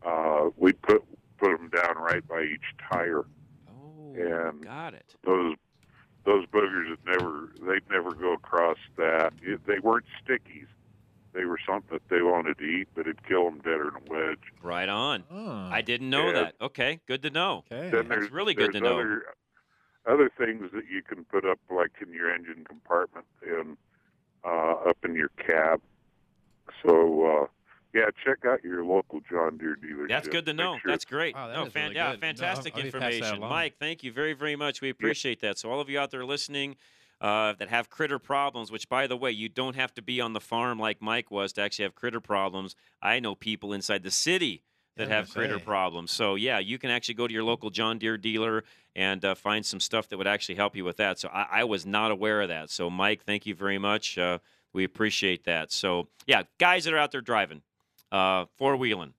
[0.05, 1.03] uh, we put
[1.39, 3.25] put them down right by each tire.
[3.69, 5.15] Oh, and got it.
[5.25, 5.57] Those
[6.25, 9.33] those boogers would never they'd never go across that.
[9.43, 10.67] It, they weren't stickies.
[11.33, 14.29] They were something that they wanted to eat, but it'd kill them deader than a
[14.29, 14.39] wedge.
[14.63, 15.25] Right on.
[15.73, 16.33] I didn't know Yeah.
[16.45, 16.55] that.
[16.61, 17.65] Okay, good to know.
[17.73, 17.91] Okay.
[17.91, 19.01] That's really good to there's know.
[19.01, 19.23] Other,
[20.07, 23.77] other things that you can put up, like in your engine compartment and
[24.45, 25.81] uh, up in your cab.
[26.85, 27.47] So uh,
[27.95, 30.09] yeah, check out your local John Deere dealership.
[30.09, 30.79] That's good to know.
[30.83, 31.35] sure- That's great.
[31.35, 32.21] Wow, that no, is fan- really yeah, good.
[32.21, 33.49] No, fantastic I'll be passing that information.
[33.49, 34.81] Mike, thank you very, very much.
[34.81, 35.59] We appreciate that.
[35.59, 36.77] So, all of you out there listening
[37.21, 40.33] uh, that have critter problems, which, by the way, you don't have to be on
[40.33, 42.75] the farm like Mike was to actually have critter problems.
[43.01, 44.63] I know people inside the city
[44.97, 45.65] that have critter say.
[45.65, 46.11] problems.
[46.11, 49.67] So, yeah, you can actually go to your local John Deere dealer and uh, find
[49.67, 51.19] some stuff that would actually help you with that.
[51.19, 52.71] So, I, I was not aware of that.
[52.71, 54.17] So, Mike, thank you very much.
[54.19, 54.39] Uh,
[54.73, 55.71] We appreciate that.
[55.71, 57.63] So, yeah, guys that are out there driving,
[58.11, 59.15] uh, four wheeling,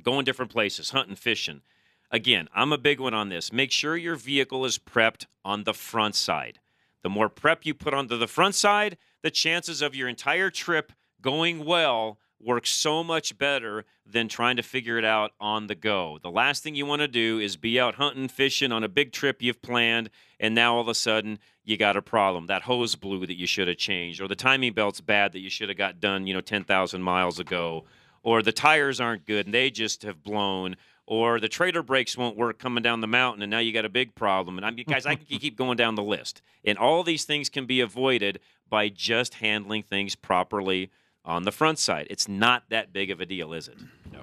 [0.00, 1.62] going different places, hunting, fishing.
[2.10, 3.52] Again, I'm a big one on this.
[3.52, 6.60] Make sure your vehicle is prepped on the front side.
[7.02, 10.92] The more prep you put onto the front side, the chances of your entire trip
[11.20, 16.18] going well work so much better than trying to figure it out on the go.
[16.22, 19.12] The last thing you want to do is be out hunting, fishing on a big
[19.12, 22.46] trip you've planned, and now all of a sudden you got a problem.
[22.46, 25.50] That hose blew that you should have changed, or the timing belt's bad that you
[25.50, 27.84] should have got done, you know, 10,000 miles ago,
[28.22, 32.36] or the tires aren't good and they just have blown, or the trailer brakes won't
[32.36, 34.58] work coming down the mountain and now you got a big problem.
[34.58, 36.42] And I mean, guys, I can keep going down the list.
[36.64, 40.90] And all these things can be avoided by just handling things properly
[41.26, 42.06] on the front side.
[42.08, 43.76] It's not that big of a deal, is it?
[44.12, 44.20] No.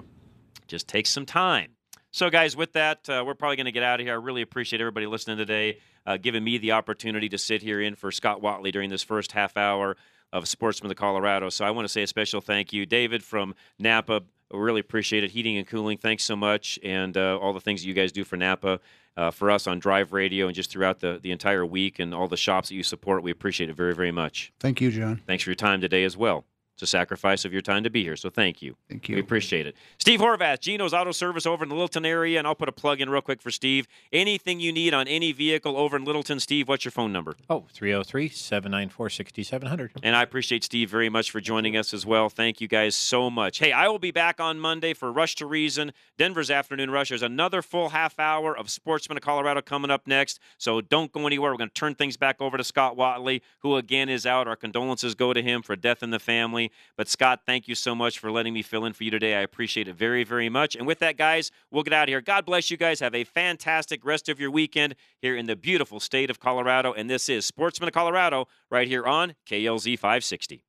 [0.66, 1.72] Just takes some time.
[2.10, 4.14] So, guys, with that, uh, we're probably going to get out of here.
[4.14, 7.94] I really appreciate everybody listening today, uh, giving me the opportunity to sit here in
[7.96, 9.96] for Scott Watley during this first half hour
[10.32, 11.50] of Sportsman of Colorado.
[11.50, 14.22] So, I want to say a special thank you, David from Napa.
[14.50, 15.32] We really appreciate it.
[15.32, 18.24] Heating and cooling, thanks so much, and uh, all the things that you guys do
[18.24, 18.80] for Napa.
[19.16, 22.26] Uh, for us on Drive Radio and just throughout the, the entire week and all
[22.26, 23.22] the shops that you support.
[23.22, 24.52] We appreciate it very, very much.
[24.58, 25.22] Thank you, John.
[25.24, 26.44] Thanks for your time today as well.
[26.74, 28.74] It's a sacrifice of your time to be here, so thank you.
[28.90, 29.14] Thank you.
[29.14, 29.76] We appreciate it.
[29.98, 33.00] Steve Horvath, Geno's Auto Service over in the Littleton area, and I'll put a plug
[33.00, 33.86] in real quick for Steve.
[34.12, 37.36] Anything you need on any vehicle over in Littleton, Steve, what's your phone number?
[37.48, 39.92] Oh, 303 794 6700.
[40.02, 42.28] And I appreciate Steve very much for joining us as well.
[42.28, 43.58] Thank you guys so much.
[43.58, 47.10] Hey, I will be back on Monday for Rush to Reason, Denver's Afternoon Rush.
[47.10, 51.24] There's another full half hour of Sportsman of Colorado coming up next, so don't go
[51.24, 51.52] anywhere.
[51.52, 54.48] We're going to turn things back over to Scott Watley, who again is out.
[54.48, 56.63] Our condolences go to him for death in the family.
[56.96, 59.34] But Scott, thank you so much for letting me fill in for you today.
[59.34, 60.76] I appreciate it very, very much.
[60.76, 62.20] And with that, guys, we'll get out of here.
[62.20, 63.00] God bless you guys.
[63.00, 66.92] Have a fantastic rest of your weekend here in the beautiful state of Colorado.
[66.92, 70.64] And this is Sportsman of Colorado right here on KLZ 560.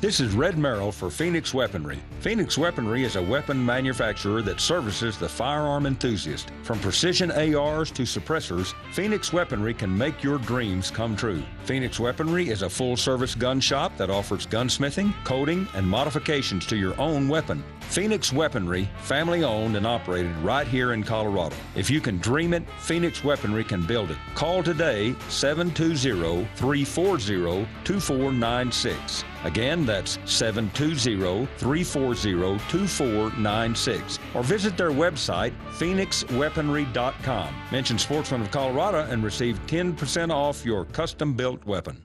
[0.00, 1.98] This is Red Merrill for Phoenix Weaponry.
[2.20, 6.52] Phoenix Weaponry is a weapon manufacturer that services the firearm enthusiast.
[6.62, 11.42] From precision ARs to suppressors, Phoenix Weaponry can make your dreams come true.
[11.64, 16.78] Phoenix Weaponry is a full service gun shop that offers gunsmithing, coating, and modifications to
[16.78, 17.62] your own weapon.
[17.80, 21.56] Phoenix Weaponry, family owned and operated right here in Colorado.
[21.74, 24.16] If you can dream it, Phoenix Weaponry can build it.
[24.34, 29.24] Call today 720 340 2496.
[29.44, 34.18] Again, that's 720 340 2496.
[34.34, 37.54] Or visit their website, phoenixweaponry.com.
[37.72, 42.04] Mention Sportsman of Colorado and receive 10% off your custom built weapon.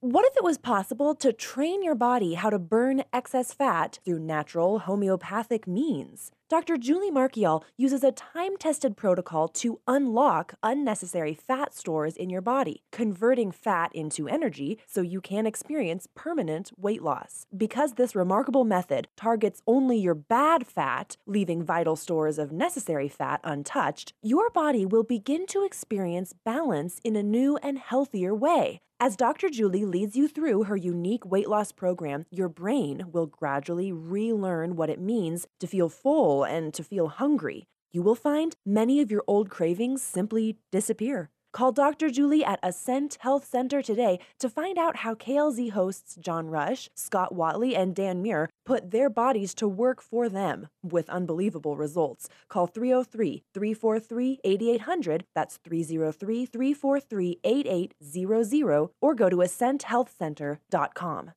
[0.00, 4.18] What if it was possible to train your body how to burn excess fat through
[4.18, 6.30] natural homeopathic means?
[6.50, 6.76] Dr.
[6.76, 12.82] Julie Markial uses a time tested protocol to unlock unnecessary fat stores in your body,
[12.92, 17.46] converting fat into energy so you can experience permanent weight loss.
[17.56, 23.40] Because this remarkable method targets only your bad fat, leaving vital stores of necessary fat
[23.42, 28.82] untouched, your body will begin to experience balance in a new and healthier way.
[29.00, 29.50] As Dr.
[29.50, 34.88] Julie leads you through her unique weight loss program, your brain will gradually relearn what
[34.88, 37.68] it means to feel full and to feel hungry.
[37.92, 41.30] You will find many of your old cravings simply disappear.
[41.54, 42.10] Call Dr.
[42.10, 47.32] Julie at Ascent Health Center today to find out how KLZ hosts John Rush, Scott
[47.32, 52.28] Watley, and Dan Muir put their bodies to work for them with unbelievable results.
[52.48, 61.30] Call 303 343 8800, that's 303 343 8800, or go to ascenthealthcenter.com.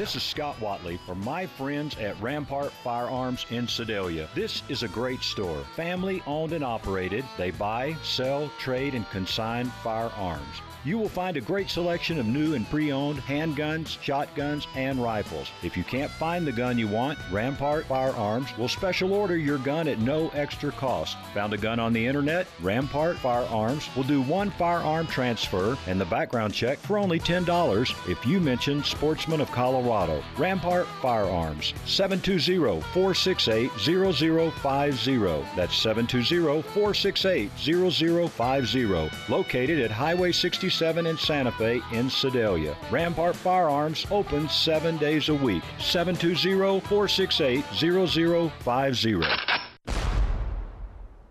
[0.00, 4.30] This is Scott Watley from my friends at Rampart Firearms in Sedalia.
[4.34, 7.22] This is a great store, family owned and operated.
[7.36, 10.62] They buy, sell, trade, and consign firearms.
[10.82, 15.50] You will find a great selection of new and pre owned handguns, shotguns, and rifles.
[15.62, 19.86] If you can't find the gun you want, Rampart Firearms will special order your gun
[19.86, 21.18] at no extra cost.
[21.34, 22.46] Found a gun on the internet?
[22.62, 28.24] Rampart Firearms will do one firearm transfer and the background check for only $10 if
[28.24, 29.89] you mention Sportsman of Colorado.
[30.38, 35.16] Rampart Firearms, 720 468 0050.
[35.56, 39.10] That's 720 468 0050.
[39.28, 42.76] Located at Highway 67 in Santa Fe in Sedalia.
[42.90, 45.64] Rampart Firearms open seven days a week.
[45.78, 49.59] 720 468 0050.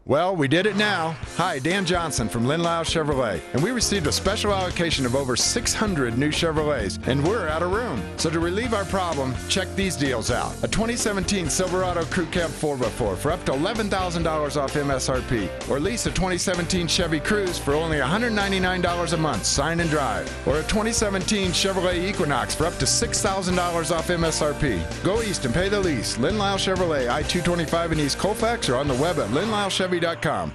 [0.09, 1.15] Well, we did it now.
[1.37, 5.35] Hi, Dan Johnson from Lynn Lyle Chevrolet, and we received a special allocation of over
[5.35, 8.01] 600 new Chevrolets, and we're out of room.
[8.17, 10.55] So to relieve our problem, check these deals out.
[10.63, 16.09] A 2017 Silverado Crew Cab 4x4 for up to $11,000 off MSRP, or lease a
[16.09, 22.03] 2017 Chevy Cruze for only $199 a month, sign and drive, or a 2017 Chevrolet
[22.03, 25.03] Equinox for up to $6,000 off MSRP.
[25.03, 26.17] Go east and pay the lease.
[26.17, 29.98] Lynn Lyle Chevrolet, I-225 in East Colfax, or on the web at lynnlylechevy.com.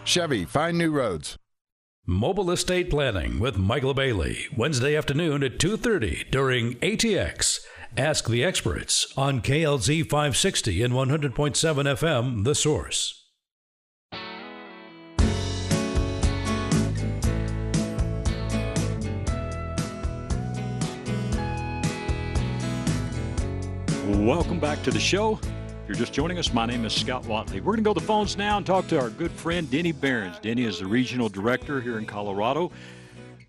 [0.05, 1.37] Chevy, find new roads.
[2.07, 7.61] Mobile Estate Planning with Michael Bailey, Wednesday afternoon at 2:30 during ATX.
[7.97, 13.21] Ask the experts on KLZ 560 and 100.7 FM The Source.
[24.07, 25.39] Welcome back to the show.
[25.85, 27.61] If you're just joining us, my name is Scott Watley.
[27.61, 29.93] We're going to go to the phones now and talk to our good friend Denny
[29.93, 30.39] Behrens.
[30.41, 32.73] Denny is the regional director here in Colorado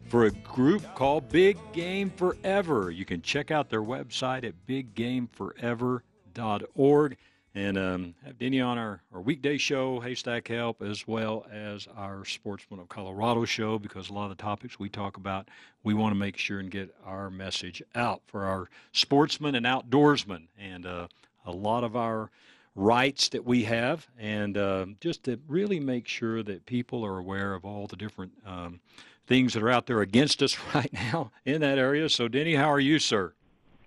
[0.09, 2.91] for a group called Big Game Forever.
[2.91, 7.17] You can check out their website at biggameforever.org
[7.55, 12.25] and um, have Denny on our, our weekday show, Haystack Help, as well as our
[12.25, 15.47] Sportsman of Colorado show, because a lot of the topics we talk about,
[15.85, 20.47] we want to make sure and get our message out for our sportsmen and outdoorsmen.
[20.59, 21.07] And uh,
[21.45, 22.29] a lot of our
[22.75, 27.53] rights that we have, and uh, just to really make sure that people are aware
[27.53, 28.79] of all the different um,
[29.27, 32.09] things that are out there against us right now in that area.
[32.09, 33.33] So, Denny, how are you, sir?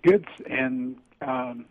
[0.01, 0.25] Good.
[0.49, 1.65] And um,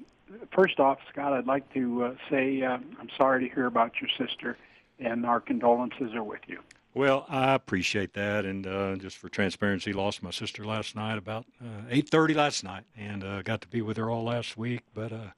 [0.52, 4.10] first off, Scott, I'd like to uh, say uh, I'm sorry to hear about your
[4.16, 4.56] sister,
[4.98, 6.60] and our condolences are with you.
[6.94, 11.44] Well, I appreciate that, and uh, just for transparency, lost my sister last night about
[11.62, 14.82] uh, eight thirty last night, and uh, got to be with her all last week.
[14.94, 15.28] But uh,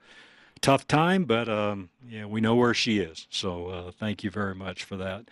[0.60, 3.26] tough time, but um, yeah, we know where she is.
[3.30, 5.26] So uh, thank you very much for that.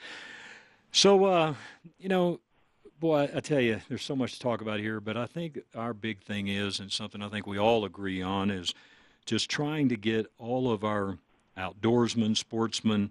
[0.93, 1.55] So uh,
[1.99, 2.41] you know,
[3.01, 5.95] boy, I tell you, there's so much to talk about here, but I think our
[5.95, 8.75] big thing is, and something I think we all agree on, is
[9.27, 11.19] just trying to get all of our
[11.57, 13.11] outdoorsmen, sportsmen,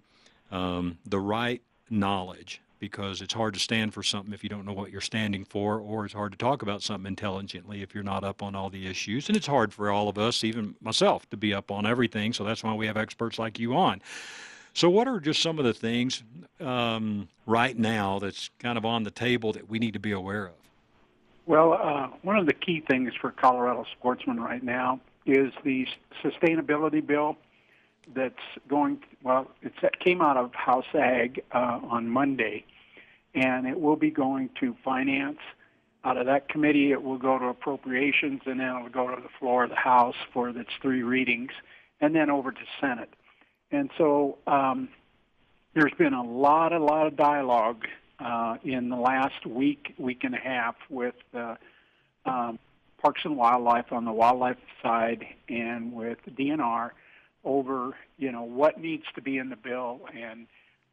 [0.51, 4.73] um, the right knowledge because it's hard to stand for something if you don't know
[4.73, 8.23] what you're standing for, or it's hard to talk about something intelligently if you're not
[8.23, 9.27] up on all the issues.
[9.27, 12.33] And it's hard for all of us, even myself, to be up on everything.
[12.33, 14.01] So that's why we have experts like you on.
[14.73, 16.21] So, what are just some of the things
[16.59, 20.45] um, right now that's kind of on the table that we need to be aware
[20.45, 20.53] of?
[21.47, 25.87] Well, uh, one of the key things for Colorado sportsmen right now is the
[26.23, 27.37] sustainability bill
[28.15, 28.35] that's
[28.67, 28.99] going.
[29.23, 32.65] Well, it came out of House Ag uh, on Monday,
[33.33, 35.39] and it will be going to finance.
[36.03, 39.29] Out of that committee, it will go to appropriations, and then it'll go to the
[39.39, 41.51] floor of the House for its three readings,
[41.99, 43.13] and then over to Senate.
[43.71, 44.89] And so um,
[45.73, 47.85] there's been a lot, a lot of dialogue
[48.19, 51.55] uh, in the last week, week and a half with uh,
[52.25, 52.59] um,
[53.01, 56.91] Parks and Wildlife on the wildlife side and with DNR
[57.47, 60.47] over, you know, what needs to be in the bill and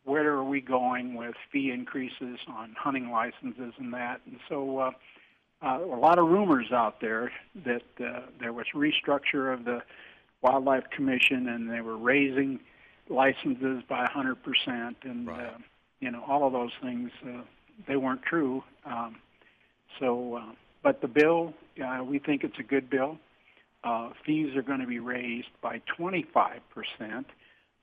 [0.05, 4.21] where are we going with fee increases on hunting licenses and that.
[4.25, 4.91] And so uh,
[5.63, 7.33] uh, a lot of rumors out there
[7.65, 9.83] that uh, there was restructure of the
[10.43, 12.61] Wildlife Commission and they were raising
[13.09, 14.37] licenses by 100%.
[15.03, 15.47] And, right.
[15.47, 15.59] uh,
[16.01, 17.41] you know, all of those things, uh,
[17.89, 18.63] they weren't true.
[18.85, 19.17] Um,
[19.99, 21.53] so, uh, but the bill,
[21.85, 23.19] uh, we think it's a good bill
[23.85, 27.27] uh, fees are going to be raised by 25 percent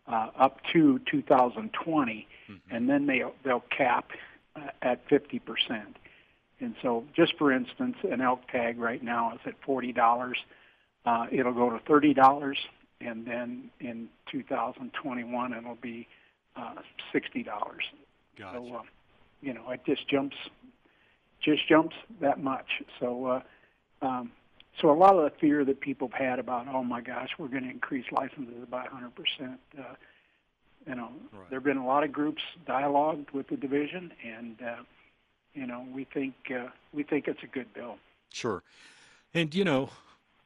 [0.08, 2.76] uh, up to 2020, mm-hmm.
[2.76, 4.10] and then they they'll cap
[4.56, 5.98] uh, at 50 percent.
[6.60, 10.38] And so, just for instance, an elk tag right now is at forty dollars.
[11.06, 12.58] Uh, it'll go to thirty dollars,
[13.00, 16.08] and then in 2021 it'll be
[16.56, 16.76] uh,
[17.12, 17.84] sixty dollars.
[18.38, 18.58] Gotcha.
[18.58, 18.82] So, uh,
[19.42, 20.36] you know, it just jumps,
[21.44, 22.68] just jumps that much.
[23.00, 23.42] So, uh,
[24.06, 24.32] um,
[24.80, 27.48] so a lot of the fear that people have had about, oh my gosh, we're
[27.48, 29.60] going to increase licenses by 100 percent.
[29.78, 29.96] Uh,
[30.88, 31.50] you know, right.
[31.50, 34.76] there have been a lot of groups dialogued with the division, and uh,
[35.54, 37.98] you know, we think uh, we think it's a good bill.
[38.32, 38.64] Sure,
[39.34, 39.90] and you know,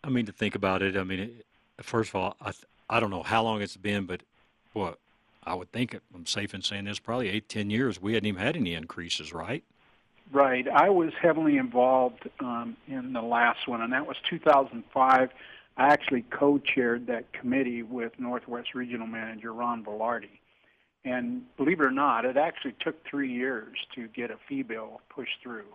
[0.03, 1.45] I mean, to think about it, I mean, it,
[1.81, 2.51] first of all, I
[2.89, 4.21] I don't know how long it's been, but
[4.73, 4.99] what
[5.45, 8.01] I would think I'm safe in saying this probably eight, ten years.
[8.01, 9.63] We hadn't even had any increases, right?
[10.31, 10.67] Right.
[10.67, 15.29] I was heavily involved um, in the last one, and that was 2005.
[15.77, 20.29] I actually co-chaired that committee with Northwest Regional Manager Ron Velarde.
[21.03, 25.01] And believe it or not, it actually took three years to get a fee bill
[25.09, 25.67] pushed through.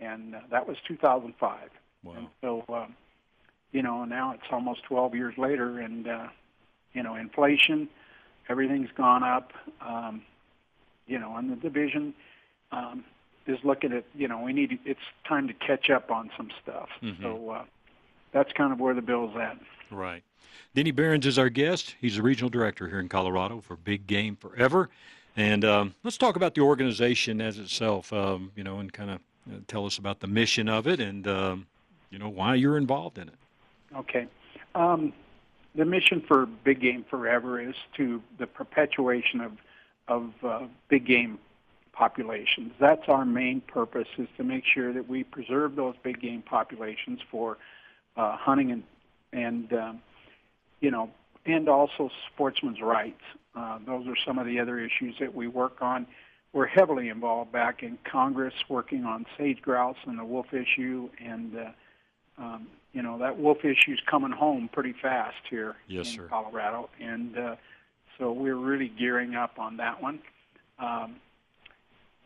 [0.00, 1.70] And uh, that was 2005.
[2.02, 2.14] Wow.
[2.16, 2.94] And so, um,
[3.72, 6.28] you know, now it's almost 12 years later, and, uh,
[6.94, 7.88] you know, inflation,
[8.48, 9.52] everything's gone up.
[9.80, 10.22] Um,
[11.06, 12.14] you know, and the division
[12.72, 13.04] um,
[13.46, 16.88] is looking at, you know, we need it's time to catch up on some stuff.
[17.02, 17.22] Mhm.
[17.22, 17.64] So uh,
[18.32, 19.58] that's kind of where the bill's at.
[19.90, 20.22] Right.
[20.74, 21.94] Denny Behrens is our guest.
[22.00, 24.90] He's the regional director here in Colorado for Big Game Forever.
[25.36, 29.16] And um, let's talk about the organization as itself, um, you know, and kind of
[29.50, 31.66] uh, tell us about the mission of it and, um,
[32.10, 33.34] you know, why you're involved in it.
[33.96, 34.26] Okay.
[34.74, 35.12] Um,
[35.74, 39.52] the mission for Big Game Forever is to the perpetuation of
[40.06, 41.38] of uh, big game
[41.94, 42.72] populations.
[42.80, 47.20] That's our main purpose is to make sure that we preserve those big game populations
[47.30, 47.58] for
[48.16, 48.82] uh, hunting and
[49.32, 50.02] and um,
[50.80, 51.10] you know
[51.46, 53.20] and also sportsmen's rights.
[53.54, 56.06] Uh, those are some of the other issues that we work on.
[56.52, 61.56] We're heavily involved back in Congress working on sage grouse and the wolf issue, and
[61.56, 66.14] uh, um, you know that wolf issue is coming home pretty fast here Yes, in
[66.16, 66.26] sir.
[66.28, 67.56] Colorado, and uh,
[68.18, 70.20] so we're really gearing up on that one.
[70.78, 71.16] Um,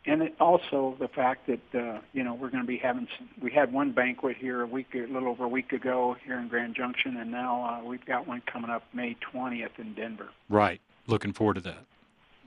[0.09, 3.29] and it also the fact that uh, you know we're going to be having some,
[3.41, 6.49] we had one banquet here a week a little over a week ago here in
[6.49, 10.29] Grand Junction, and now uh, we've got one coming up May 20th in Denver.
[10.49, 10.81] Right.
[11.07, 11.85] Looking forward to that.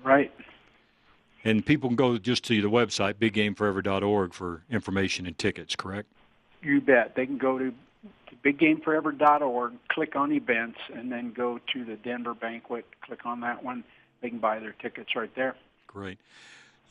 [0.03, 0.31] Right.
[1.43, 6.07] And people can go just to the website, biggameforever.org, for information and tickets, correct?
[6.61, 7.15] You bet.
[7.15, 7.73] They can go to
[8.43, 12.85] biggameforever.org, click on events, and then go to the Denver banquet.
[13.01, 13.83] Click on that one.
[14.21, 15.55] They can buy their tickets right there.
[15.87, 16.19] Great.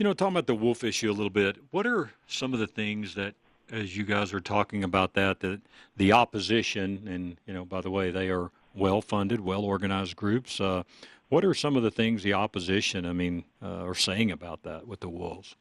[0.01, 2.67] You know, talking about the wolf issue a little bit, what are some of the
[2.67, 3.35] things that,
[3.71, 5.61] as you guys are talking about that, that
[5.99, 10.59] the opposition, and, you know, by the way, they are well funded, well organized groups.
[10.59, 10.85] Uh,
[11.29, 14.89] what are some of the things the opposition, I mean, uh, are saying about that
[14.89, 15.55] with the wolves?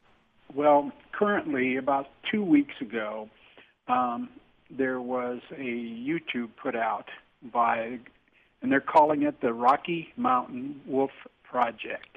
[0.54, 3.28] Well, currently, about two weeks ago,
[3.88, 4.30] um,
[4.70, 7.10] there was a YouTube put out
[7.52, 7.98] by,
[8.62, 11.10] and they're calling it the Rocky Mountain Wolf
[11.44, 12.16] Project.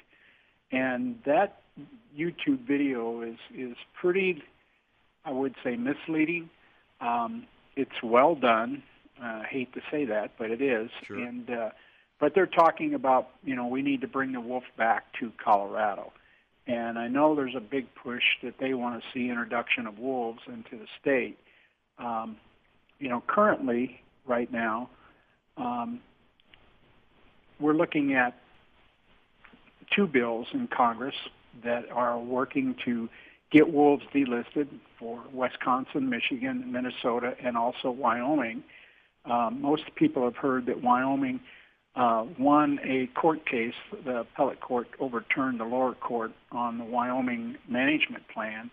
[0.72, 1.60] And that
[2.18, 4.42] YouTube video is, is pretty,
[5.26, 6.50] I would say, misleading.
[7.02, 8.84] Um, it's well done.
[9.22, 10.90] Uh, I hate to say that, but it is.
[11.06, 11.18] Sure.
[11.18, 11.70] And uh,
[12.20, 16.14] but they're talking about, you know, we need to bring the wolf back to Colorado.
[16.68, 20.40] And I know there's a big push that they want to see introduction of wolves
[20.48, 21.38] into the state.
[22.00, 22.38] Um,
[23.00, 24.90] you know, currently, right now,
[25.58, 26.00] um,
[27.60, 28.40] we're looking at
[29.94, 31.16] two bills in Congress
[31.64, 33.10] that are working to
[33.52, 38.64] get wolves delisted for Wisconsin, Michigan, Minnesota, and also Wyoming.
[39.26, 41.40] Um, most people have heard that Wyoming
[41.96, 43.76] uh, won a court case.
[44.04, 48.72] The appellate court overturned the lower court on the Wyoming management plan,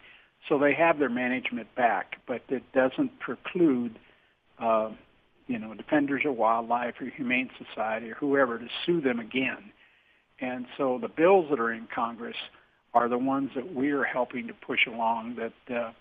[0.49, 2.17] so they have their management back.
[2.27, 3.99] But it doesn't preclude,
[4.59, 4.91] uh,
[5.47, 9.73] you know, Defenders of Wildlife or Humane Society or whoever to sue them again.
[10.41, 12.37] And so the bills that are in Congress
[12.93, 15.93] are the ones that we are helping to push along that uh,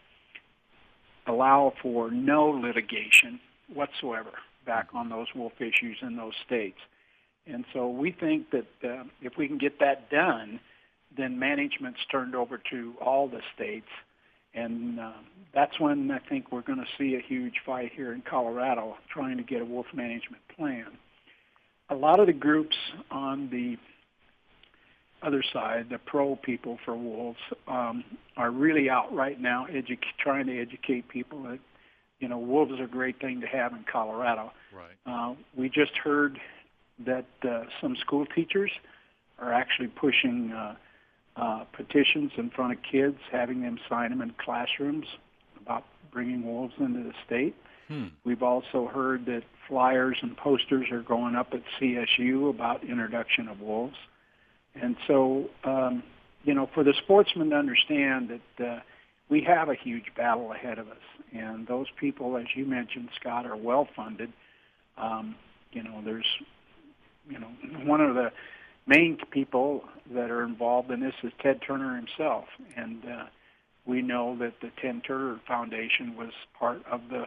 [1.28, 3.40] allow for no litigation
[3.74, 4.32] whatsoever
[4.66, 6.80] back on those wolf issues in those states.
[7.46, 10.60] And so we think that uh, if we can get that done,
[11.16, 13.88] then management's turned over to all the states.
[14.54, 15.14] And uh,
[15.54, 19.38] that's when I think we're going to see a huge fight here in Colorado trying
[19.38, 20.88] to get a wolf management plan.
[21.90, 22.76] A lot of the groups
[23.10, 23.78] on the
[25.22, 28.04] other side, the pro people for wolves, um,
[28.38, 31.60] are really out right now edu- trying to educate people that,
[32.20, 34.52] you know, wolves are a great thing to have in Colorado.
[34.74, 34.96] Right.
[35.06, 36.40] Uh, we just heard
[37.06, 38.72] that uh, some school teachers
[39.40, 40.76] are actually pushing uh,
[41.36, 45.06] uh, petitions in front of kids, having them sign them in classrooms
[45.62, 47.56] about bringing wolves into the state.
[47.88, 48.08] Hmm.
[48.24, 53.62] We've also heard that flyers and posters are going up at CSU about introduction of
[53.62, 53.96] wolves.
[54.76, 56.04] And so, um,
[56.44, 58.80] you know, for the sportsmen to understand that uh,
[59.30, 60.98] we have a huge battle ahead of us,
[61.34, 64.32] and those people, as you mentioned, Scott, are well funded.
[64.98, 65.36] Um,
[65.72, 66.26] you know, there's,
[67.30, 67.48] you know,
[67.84, 68.32] one of the
[68.88, 72.46] main people that are involved in this is Ted Turner himself,
[72.76, 73.26] and uh,
[73.86, 77.26] we know that the Ted Turner Foundation was part of the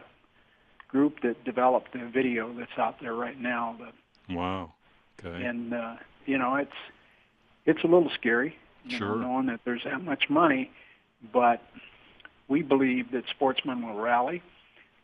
[0.87, 3.75] group that developed the video that's out there right now.
[3.79, 4.73] The, Wow.
[5.19, 5.43] Okay.
[5.43, 6.71] and uh, you know, it's
[7.65, 8.55] it's a little scary,
[8.89, 9.09] Sure.
[9.09, 10.69] know, knowing that there's that much money,
[11.31, 11.61] but
[12.49, 14.41] we believe that sportsmen will rally,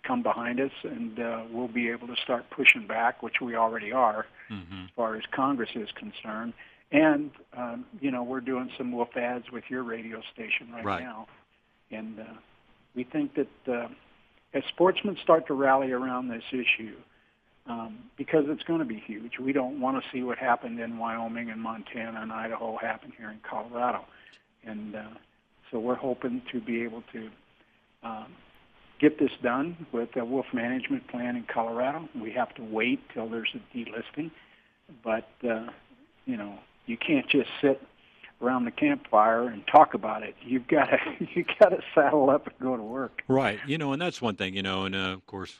[0.04, 3.92] come behind us, and uh, we'll be able to start pushing back, which we already
[3.92, 4.86] are, Mm-hmm.
[4.86, 6.54] as far as Congress is concerned.
[6.92, 11.04] And um, you know, we're doing some wolf ads with your radio station right, Right.
[11.04, 11.28] now,
[11.92, 12.24] and uh,
[12.96, 13.88] we think that uh,
[14.56, 16.96] as sportsmen start to rally around this issue,
[17.70, 19.40] um, because it's going to be huge.
[19.40, 23.30] We don't want to see what happened in Wyoming and Montana and Idaho happen here
[23.30, 24.06] in Colorado.
[24.66, 25.04] and uh,
[25.72, 27.30] so we're hoping to be able to
[28.02, 28.34] um,
[29.00, 32.10] get this done with a wolf management plan in Colorado.
[32.20, 34.32] We have to wait till there's a delisting,
[35.04, 35.68] but uh,
[36.26, 36.58] you know
[36.88, 37.82] you can't just sit
[38.42, 40.36] around the campfire and talk about it.
[40.42, 40.98] You've got to
[41.36, 43.22] you got to saddle up and go to work.
[43.28, 43.60] Right.
[43.68, 44.56] You know, and that's one thing.
[44.56, 45.56] You know, and uh, of course,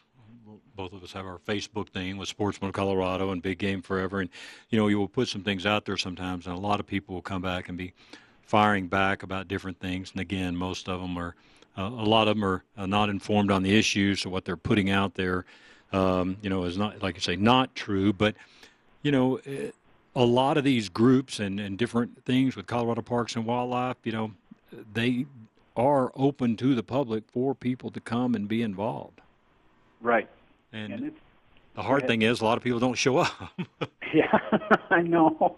[0.80, 4.30] both of us have our Facebook thing with Sportsman Colorado and Big Game Forever, and
[4.70, 7.16] you know, you will put some things out there sometimes, and a lot of people
[7.16, 7.92] will come back and be
[8.44, 10.12] firing back about different things.
[10.14, 11.36] And again, most of them are.
[11.78, 14.56] Uh, a lot of them are uh, not informed on the issues, so what they're
[14.56, 15.44] putting out there,
[15.92, 18.14] um, you know, is not, like I say, not true.
[18.14, 18.36] But,
[19.04, 19.76] you know, it,
[20.16, 24.14] a lot of these groups and, and different things with Colorado Parks and Wildlife, you
[24.14, 24.32] know,
[24.94, 25.26] they
[25.76, 29.20] are open to the public for people to come and be involved.
[30.02, 30.30] Right.
[30.72, 31.12] And, and
[31.76, 33.32] the hard thing is a lot of people don't show up.
[34.14, 34.38] yeah,
[34.90, 35.58] I know.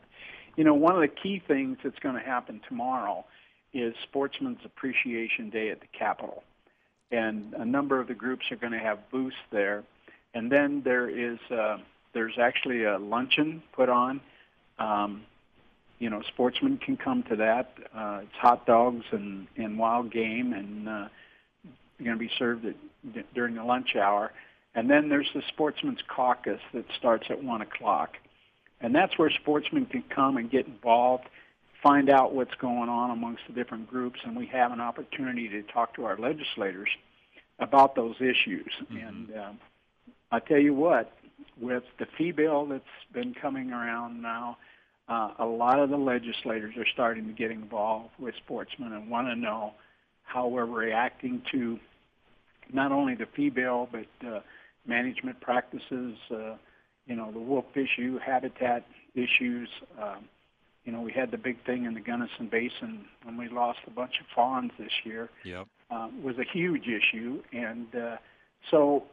[0.56, 3.24] you know, one of the key things that's going to happen tomorrow
[3.72, 6.44] is Sportsman's Appreciation Day at the Capitol.
[7.10, 9.84] And a number of the groups are going to have booths there.
[10.32, 11.78] And then there is uh,
[12.12, 14.20] there's actually a luncheon put on.
[14.78, 15.22] Um,
[15.98, 17.74] you know, sportsmen can come to that.
[17.94, 21.08] Uh, it's hot dogs and, and wild game, and uh,
[22.04, 24.32] going to be served at, during the lunch hour.
[24.74, 28.16] And then there's the Sportsman's Caucus that starts at 1 o'clock.
[28.80, 31.24] And that's where sportsmen can come and get involved,
[31.82, 35.62] find out what's going on amongst the different groups, and we have an opportunity to
[35.62, 36.88] talk to our legislators
[37.60, 38.70] about those issues.
[38.82, 38.96] Mm-hmm.
[38.96, 39.58] And um,
[40.30, 41.12] I tell you what,
[41.60, 44.58] with the fee bill that's been coming around now,
[45.08, 49.28] uh, a lot of the legislators are starting to get involved with sportsmen and want
[49.28, 49.74] to know
[50.24, 51.78] how we're reacting to
[52.72, 54.40] not only the fee bill but uh,
[54.86, 56.56] management practices, uh,
[57.06, 59.68] you know, the wolf issue, habitat issues.
[60.00, 60.24] Um,
[60.84, 63.90] you know, we had the big thing in the Gunnison Basin when we lost a
[63.90, 65.30] bunch of fawns this year.
[65.44, 65.66] Yep.
[65.90, 68.16] Uh, was a huge issue, and uh,
[68.70, 69.04] so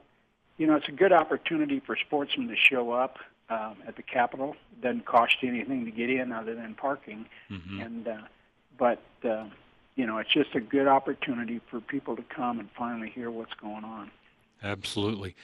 [0.57, 3.17] you know, it's a good opportunity for sportsmen to show up
[3.49, 4.55] um, at the Capitol.
[4.73, 7.81] It doesn't cost you anything to get in other than parking, mm-hmm.
[7.81, 8.17] and uh,
[8.77, 9.45] but uh,
[9.95, 13.53] you know, it's just a good opportunity for people to come and finally hear what's
[13.55, 14.11] going on.
[14.63, 15.35] Absolutely.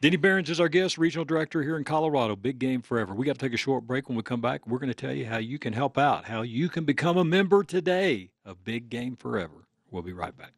[0.00, 2.36] Denny Behrens is our guest, regional director here in Colorado.
[2.36, 3.14] Big game forever.
[3.14, 4.08] We got to take a short break.
[4.08, 6.42] When we come back, we're going to tell you how you can help out, how
[6.42, 9.66] you can become a member today of Big Game Forever.
[9.90, 10.52] We'll be right back.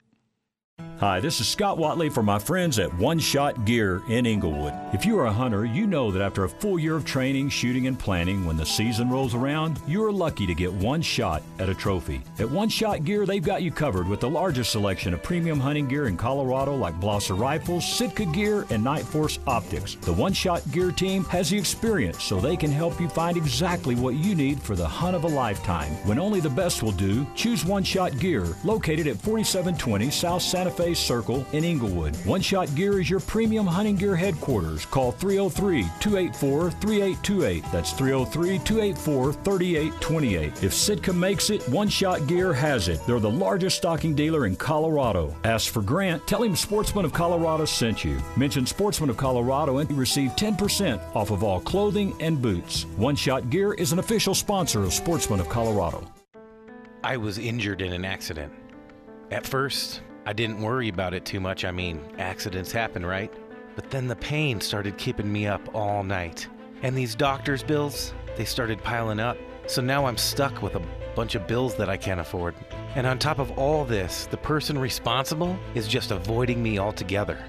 [1.01, 4.74] Hi, this is Scott Watley from my friends at One Shot Gear in Englewood.
[4.93, 7.87] If you are a hunter, you know that after a full year of training, shooting,
[7.87, 11.70] and planning, when the season rolls around, you are lucky to get one shot at
[11.70, 12.20] a trophy.
[12.39, 15.89] At One Shot Gear, they've got you covered with the largest selection of premium hunting
[15.89, 19.95] gear in Colorado like Blaser rifles, Sitka gear, and Night Force optics.
[19.95, 23.95] The One Shot Gear team has the experience so they can help you find exactly
[23.95, 25.93] what you need for the hunt of a lifetime.
[26.07, 30.69] When only the best will do, choose One Shot Gear, located at 4720 South Santa
[30.70, 32.16] Fe Circle in Englewood.
[32.24, 34.86] One Shot Gear is your premium hunting gear headquarters.
[34.86, 37.64] Call 303 284 3828.
[37.72, 40.64] That's 303 284 3828.
[40.64, 43.04] If Sitka makes it, One Shot Gear has it.
[43.06, 45.34] They're the largest stocking dealer in Colorado.
[45.44, 46.26] Ask for Grant.
[46.26, 48.20] Tell him Sportsman of Colorado sent you.
[48.36, 52.84] Mention Sportsman of Colorado and you receive 10% off of all clothing and boots.
[52.96, 56.06] One Shot Gear is an official sponsor of Sportsman of Colorado.
[57.02, 58.52] I was injured in an accident.
[59.30, 61.64] At first, I didn't worry about it too much.
[61.64, 63.32] I mean, accidents happen, right?
[63.74, 66.46] But then the pain started keeping me up all night.
[66.82, 69.38] And these doctor's bills, they started piling up.
[69.66, 70.82] So now I'm stuck with a
[71.14, 72.54] bunch of bills that I can't afford.
[72.94, 77.42] And on top of all this, the person responsible is just avoiding me altogether.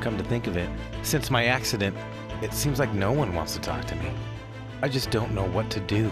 [0.00, 0.70] Come to think of it,
[1.02, 1.96] since my accident,
[2.40, 4.10] it seems like no one wants to talk to me.
[4.82, 6.10] I just don't know what to do.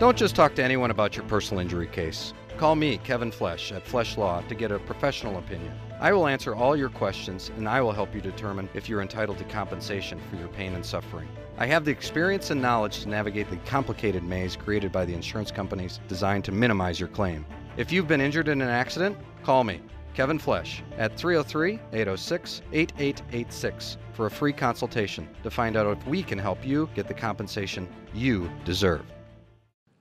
[0.00, 2.32] Don't just talk to anyone about your personal injury case.
[2.58, 5.72] Call me, Kevin Flesch, at Flesch Law to get a professional opinion.
[6.00, 9.38] I will answer all your questions and I will help you determine if you're entitled
[9.38, 11.28] to compensation for your pain and suffering.
[11.56, 15.52] I have the experience and knowledge to navigate the complicated maze created by the insurance
[15.52, 17.46] companies designed to minimize your claim.
[17.76, 19.80] If you've been injured in an accident, call me,
[20.14, 26.24] Kevin Flesch, at 303 806 8886 for a free consultation to find out if we
[26.24, 29.04] can help you get the compensation you deserve.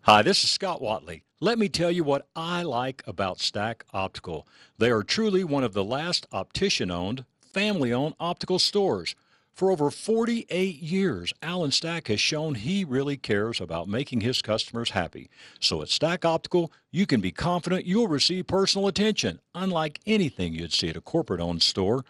[0.10, 1.24] Hi, this is Scott Watley.
[1.42, 4.48] Let me tell you what I like about Stack Optical.
[4.78, 9.16] They are truly one of the last optician owned, family owned optical stores.
[9.54, 14.92] For over 48 years, Alan Stack has shown he really cares about making his customers
[14.92, 15.30] happy.
[15.60, 20.72] So at Stack Optical, you can be confident you'll receive personal attention, unlike anything you'd
[20.72, 22.06] see at a corporate owned store.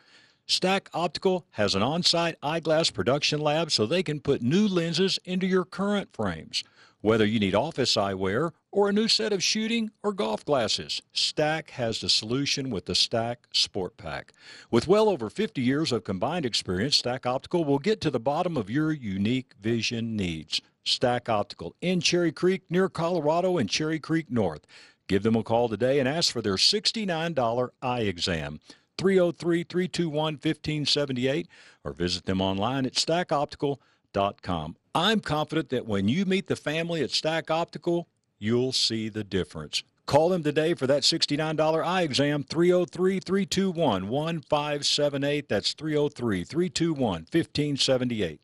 [0.45, 5.17] Stack Optical has an on site eyeglass production lab so they can put new lenses
[5.25, 6.63] into your current frames.
[7.07, 11.69] Whether you need office eyewear or a new set of shooting or golf glasses, Stack
[11.69, 14.33] has the solution with the Stack Sport Pack.
[14.71, 18.57] With well over 50 years of combined experience, Stack Optical will get to the bottom
[18.57, 20.59] of your unique vision needs.
[20.83, 24.67] Stack Optical in Cherry Creek near Colorado and Cherry Creek North.
[25.07, 28.59] Give them a call today and ask for their $69 eye exam.
[28.97, 31.47] 303 321 1578
[31.85, 34.75] or visit them online at stackoptical.com.
[34.97, 38.07] I'm confident that when you meet the family at Stack Optical,
[38.39, 39.83] you'll see the difference.
[40.07, 45.47] Call them today for that $69 eye exam, 303 321 1578.
[45.47, 48.41] That's 303 321 1578.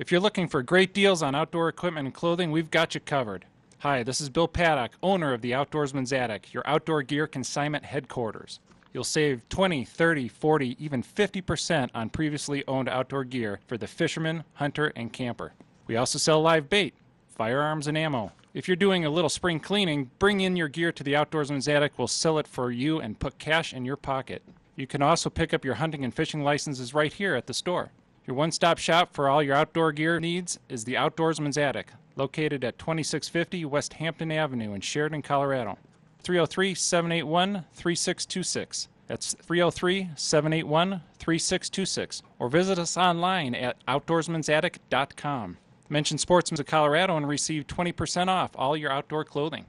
[0.00, 3.44] If you're looking for great deals on outdoor equipment and clothing, we've got you covered.
[3.78, 8.58] Hi, this is Bill Paddock, owner of the Outdoorsman's Attic, your outdoor gear consignment headquarters.
[8.92, 14.42] You'll save 20, 30, 40, even 50% on previously owned outdoor gear for the fisherman,
[14.54, 15.52] hunter, and camper.
[15.92, 16.94] We also sell live bait,
[17.28, 18.32] firearms, and ammo.
[18.54, 21.92] If you're doing a little spring cleaning, bring in your gear to the Outdoorsman's Attic.
[21.98, 24.42] We'll sell it for you and put cash in your pocket.
[24.74, 27.92] You can also pick up your hunting and fishing licenses right here at the store.
[28.26, 32.64] Your one stop shop for all your outdoor gear needs is the Outdoorsman's Attic, located
[32.64, 35.76] at 2650 West Hampden Avenue in Sheridan, Colorado.
[36.22, 38.88] 303 781 3626.
[39.08, 42.22] That's 303 781 3626.
[42.38, 45.58] Or visit us online at outdoorsmansattic.com.
[45.92, 49.66] Mention Sportsman's of Colorado and receive 20% off all your outdoor clothing.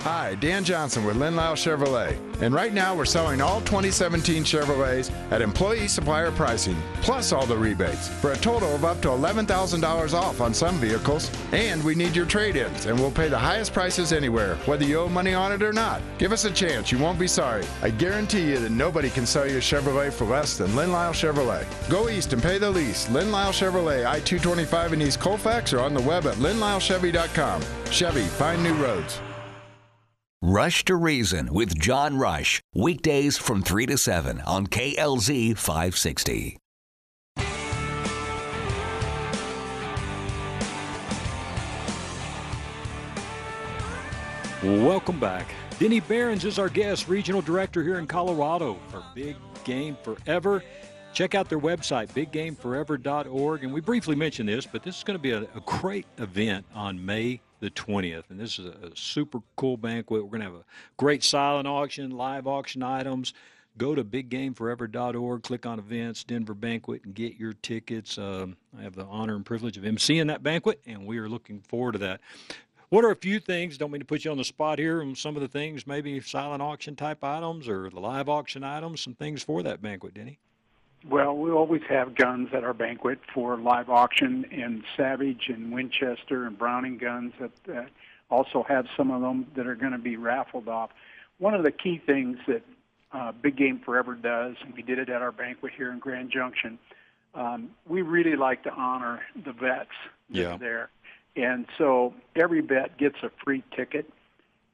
[0.00, 2.18] Hi, Dan Johnson with Len Lyall Chevrolet.
[2.42, 7.56] And right now we're selling all 2017 Chevrolets at employee supplier pricing, plus all the
[7.56, 11.30] rebates, for a total of up to $11,000 off on some vehicles.
[11.52, 14.98] And we need your trade ins, and we'll pay the highest prices anywhere, whether you
[14.98, 16.02] owe money on it or not.
[16.18, 17.64] Give us a chance, you won't be sorry.
[17.82, 21.12] I guarantee you that nobody can sell you a Chevrolet for less than Len Lyall
[21.12, 21.64] Chevrolet.
[21.88, 23.10] Go east and pay the least.
[23.10, 27.62] Len Lyall Chevrolet, I 225 in East Colfax, or on the web at lenlyallchevy.com.
[27.90, 29.20] Chevy, find new roads.
[30.46, 32.60] Rush to Reason with John Rush.
[32.74, 36.58] Weekdays from 3 to 7 on KLZ 560.
[44.62, 45.48] Welcome back.
[45.78, 50.62] Denny Behrens is our guest, regional director here in Colorado for Big Game Forever.
[51.14, 53.64] Check out their website, biggameforever.org.
[53.64, 56.66] And we briefly mentioned this, but this is going to be a, a great event
[56.74, 58.24] on May the 20th.
[58.30, 60.22] And this is a, super cool banquet.
[60.22, 60.64] We're going to have a
[60.96, 63.32] great silent auction, live auction items.
[63.76, 68.18] Go to biggameforever.org, click on events, Denver Banquet, and get your tickets.
[68.18, 71.60] Um, I have the honor and privilege of emceeing that banquet, and we are looking
[71.60, 72.20] forward to that.
[72.90, 73.76] What are a few things?
[73.76, 75.00] Don't mean to put you on the spot here.
[75.00, 79.00] And some of the things, maybe silent auction type items or the live auction items,
[79.00, 80.38] some things for that banquet, Denny.
[81.08, 86.46] Well, we always have guns at our banquet for live auction, and Savage and Winchester
[86.46, 87.84] and Browning guns that uh,
[88.30, 90.90] also have some of them that are going to be raffled off.
[91.38, 92.62] One of the key things that
[93.12, 96.30] uh, Big Game Forever does, and we did it at our banquet here in Grand
[96.30, 96.78] Junction,
[97.34, 99.90] um, we really like to honor the vets
[100.30, 100.54] that Yeah.
[100.54, 100.90] are there.
[101.36, 104.10] And so every vet gets a free ticket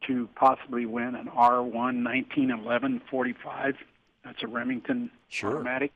[0.06, 3.76] to possibly win an R1 1911 45.
[4.24, 5.10] That's a Remington
[5.42, 5.92] automatic.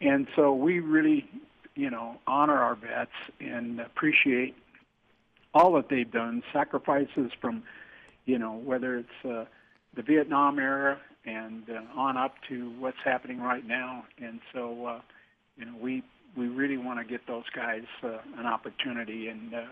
[0.00, 1.28] And so we really,
[1.74, 4.54] you know, honor our vets and appreciate
[5.54, 7.62] all that they've done, sacrifices from,
[8.26, 9.44] you know, whether it's uh,
[9.94, 14.04] the Vietnam era and uh, on up to what's happening right now.
[14.18, 15.00] And so, uh,
[15.56, 16.02] you know, we
[16.36, 19.62] we really want to get those guys uh, an opportunity, and uh,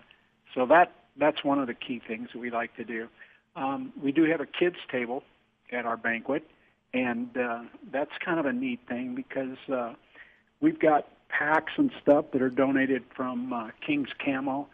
[0.53, 3.07] so that that's one of the key things that we like to do.
[3.55, 5.23] Um, we do have a kids table
[5.71, 6.43] at our banquet,
[6.93, 7.61] and uh,
[7.91, 9.93] that's kind of a neat thing because uh,
[10.61, 14.67] we've got packs and stuff that are donated from uh, King's Camo.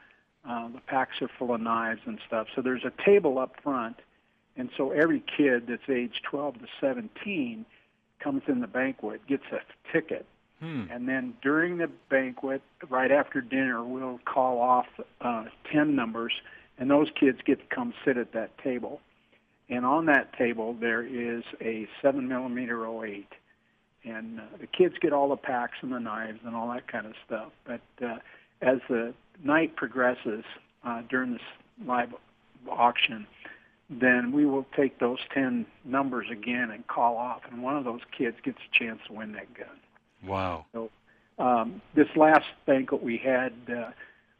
[0.47, 2.47] Uh, the packs are full of knives and stuff.
[2.55, 3.97] So there's a table up front,
[4.57, 7.65] and so every kid that's age 12 to 17
[8.19, 9.59] comes in the banquet, gets a
[9.91, 10.25] ticket,
[10.59, 10.83] Hmm.
[10.89, 14.85] and then during the banquet, right after dinner, we'll call off
[15.19, 16.31] uh, 10 numbers,
[16.77, 19.01] and those kids get to come sit at that table.
[19.69, 23.27] And on that table, there is a 7 millimeter 08.
[24.05, 27.05] And uh, the kids get all the packs and the knives and all that kind
[27.05, 27.51] of stuff.
[27.65, 28.17] But uh,
[28.61, 30.43] as the night progresses
[30.83, 31.41] uh, during this
[31.85, 32.13] live
[32.69, 33.27] auction,
[33.89, 37.41] then we will take those 10 numbers again and call off.
[37.49, 39.77] And one of those kids gets a chance to win that gun.
[40.25, 40.65] Wow.
[40.73, 40.89] So
[41.37, 43.91] um, this last banquet we had, uh,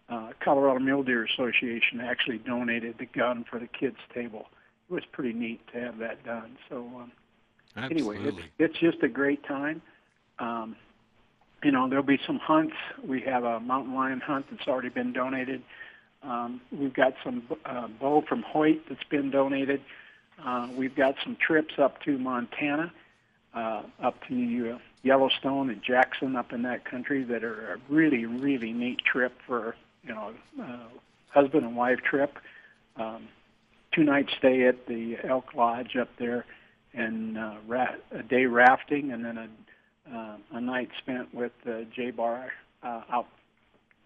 [0.10, 4.48] uh, Colorado Mule Deer Association actually donated the gun for the kids' table.
[4.90, 6.58] It was pretty neat to have that done.
[6.70, 7.12] So um,
[7.78, 9.82] anyway, it's, it's just a great time.
[10.40, 10.76] Um,
[11.64, 12.76] you know, there'll be some hunts.
[13.06, 15.64] We have a mountain lion hunt that's already been donated.
[16.22, 19.82] Um, we've got some uh, bow from Hoyt that's been donated.
[20.44, 22.92] Uh, we've got some trips up to Montana,
[23.54, 28.26] uh, up to uh, Yellowstone and Jackson up in that country that are a really,
[28.26, 30.88] really neat trip for, you know, uh,
[31.30, 32.38] husband and wife trip.
[32.96, 33.28] Um,
[33.92, 36.46] two night stay at the Elk Lodge up there
[36.94, 41.82] and uh, ra- a day rafting and then a, uh, a night spent with uh,
[41.96, 42.52] J Bar
[42.84, 43.28] uh, out,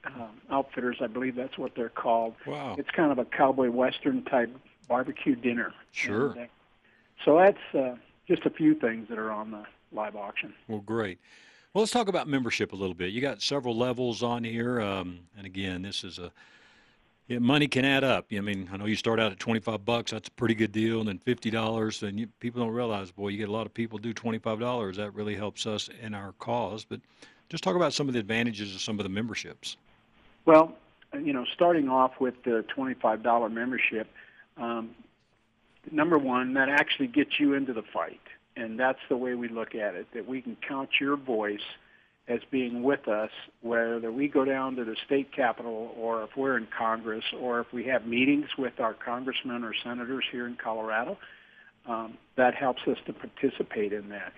[0.05, 2.35] uh, Outfitters, I believe that's what they're called.
[2.45, 2.75] Wow.
[2.77, 4.55] It's kind of a cowboy western type
[4.87, 5.73] barbecue dinner.
[5.91, 6.31] Sure.
[6.31, 6.45] And, uh,
[7.25, 7.95] so that's uh,
[8.27, 10.53] just a few things that are on the live auction.
[10.67, 11.19] Well, great.
[11.73, 13.11] Well, let's talk about membership a little bit.
[13.11, 16.31] You got several levels on here, um, and again, this is a
[17.27, 18.27] yeah, money can add up.
[18.31, 20.11] I mean, I know you start out at twenty-five bucks.
[20.11, 22.03] That's a pretty good deal, and then fifty dollars.
[22.03, 24.97] And you, people don't realize, boy, you get a lot of people do twenty-five dollars.
[24.97, 26.85] That really helps us in our cause.
[26.85, 27.01] But
[27.49, 29.77] just talk about some of the advantages of some of the memberships.
[30.45, 30.73] Well,
[31.13, 34.07] you know, starting off with the twenty-five dollar membership,
[34.55, 34.91] um,
[35.91, 38.21] number one, that actually gets you into the fight,
[38.55, 40.07] and that's the way we look at it.
[40.13, 41.59] That we can count your voice
[42.27, 43.29] as being with us,
[43.61, 47.67] whether we go down to the state capitol or if we're in Congress or if
[47.71, 51.17] we have meetings with our congressmen or senators here in Colorado.
[51.87, 54.33] Um, that helps us to participate in that.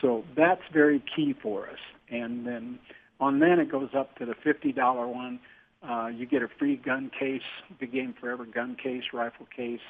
[0.00, 1.78] So that's very key for us.
[2.08, 2.78] And then
[3.18, 5.40] on then it goes up to the $50 one.
[5.82, 7.42] Uh, you get a free gun case,
[7.80, 9.80] the Game Forever gun case, rifle case,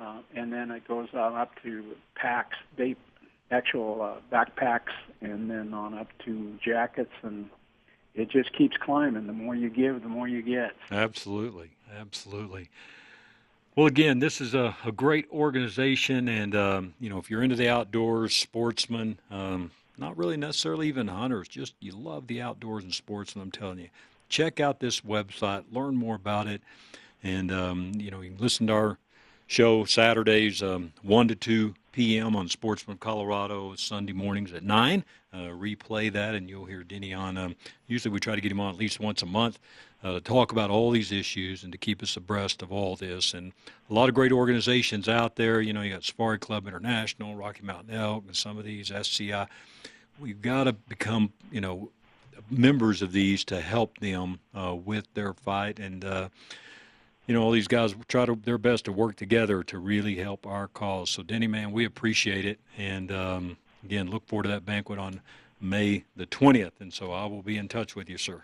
[0.00, 1.84] uh, and then it goes on up to
[2.14, 2.96] packs, day
[3.50, 7.48] actual uh, backpacks and then on up to jackets and
[8.14, 9.26] it just keeps climbing.
[9.26, 10.72] The more you give the more you get.
[10.90, 12.70] Absolutely, absolutely.
[13.76, 17.56] Well, again, this is a, a great organization, and um, you know, if you're into
[17.56, 22.94] the outdoors, sportsmen, um, not really necessarily even hunters, just you love the outdoors and
[22.94, 23.88] sports, and I'm telling you,
[24.30, 26.62] check out this website, learn more about it,
[27.22, 28.98] and um, you know, you can listen to our
[29.46, 32.36] show Saturdays, um, one to two p.m.
[32.36, 35.04] on Sportsman Colorado, Sunday mornings at nine.
[35.32, 37.36] Uh, replay that, and you'll hear Denny on.
[37.36, 39.58] Um, usually, we try to get him on at least once a month
[40.02, 43.34] uh, to talk about all these issues and to keep us abreast of all this.
[43.34, 43.52] And
[43.90, 45.60] a lot of great organizations out there.
[45.60, 49.46] You know, you got Safari Club International, Rocky Mountain Elk, and some of these SCI.
[50.18, 51.90] We've got to become, you know,
[52.50, 56.04] members of these to help them uh, with their fight and.
[57.26, 60.46] You know, all these guys try to their best to work together to really help
[60.46, 61.10] our cause.
[61.10, 65.20] So, Denny, man, we appreciate it, and um, again, look forward to that banquet on
[65.60, 66.80] May the twentieth.
[66.80, 68.42] And so, I will be in touch with you, sir.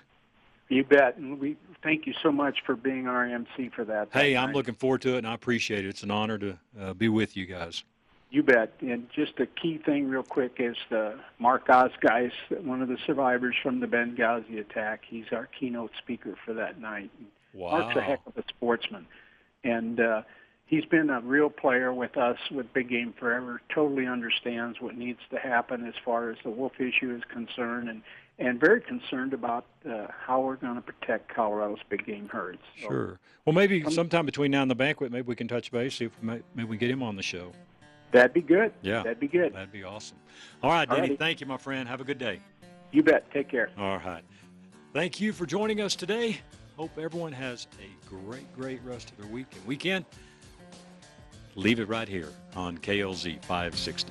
[0.68, 4.36] you bet and we thank you so much for being our mc for that Hey,
[4.36, 4.56] I'm night.
[4.56, 5.88] looking forward to it, and I appreciate it.
[5.88, 7.84] It's an honor to uh, be with you guys.
[8.30, 8.72] You bet.
[8.80, 12.96] And just a key thing, real quick, is the Mark Oz Geist, one of the
[13.06, 15.02] survivors from the Benghazi attack.
[15.06, 17.10] He's our keynote speaker for that night.
[17.54, 19.06] Mark's a heck of a sportsman,
[19.64, 20.22] and uh,
[20.66, 23.60] he's been a real player with us with Big Game Forever.
[23.74, 28.02] Totally understands what needs to happen as far as the wolf issue is concerned, and
[28.38, 32.62] and very concerned about uh, how we're going to protect Colorado's big game herds.
[32.80, 33.20] So Sure.
[33.44, 35.96] Well, maybe sometime between now and the banquet, maybe we can touch base.
[35.96, 37.52] See if we may, maybe we get him on the show.
[38.12, 38.72] That'd be good.
[38.82, 39.54] Yeah, that'd be good.
[39.54, 40.18] That'd be awesome.
[40.62, 41.18] All right, Danny, Alrighty.
[41.18, 41.88] Thank you, my friend.
[41.88, 42.40] Have a good day.
[42.90, 43.30] You bet.
[43.32, 43.70] Take care.
[43.78, 44.22] All right.
[44.92, 46.40] Thank you for joining us today.
[46.76, 50.04] Hope everyone has a great, great rest of their week and weekend.
[51.54, 54.10] Leave it right here on KLZ 560.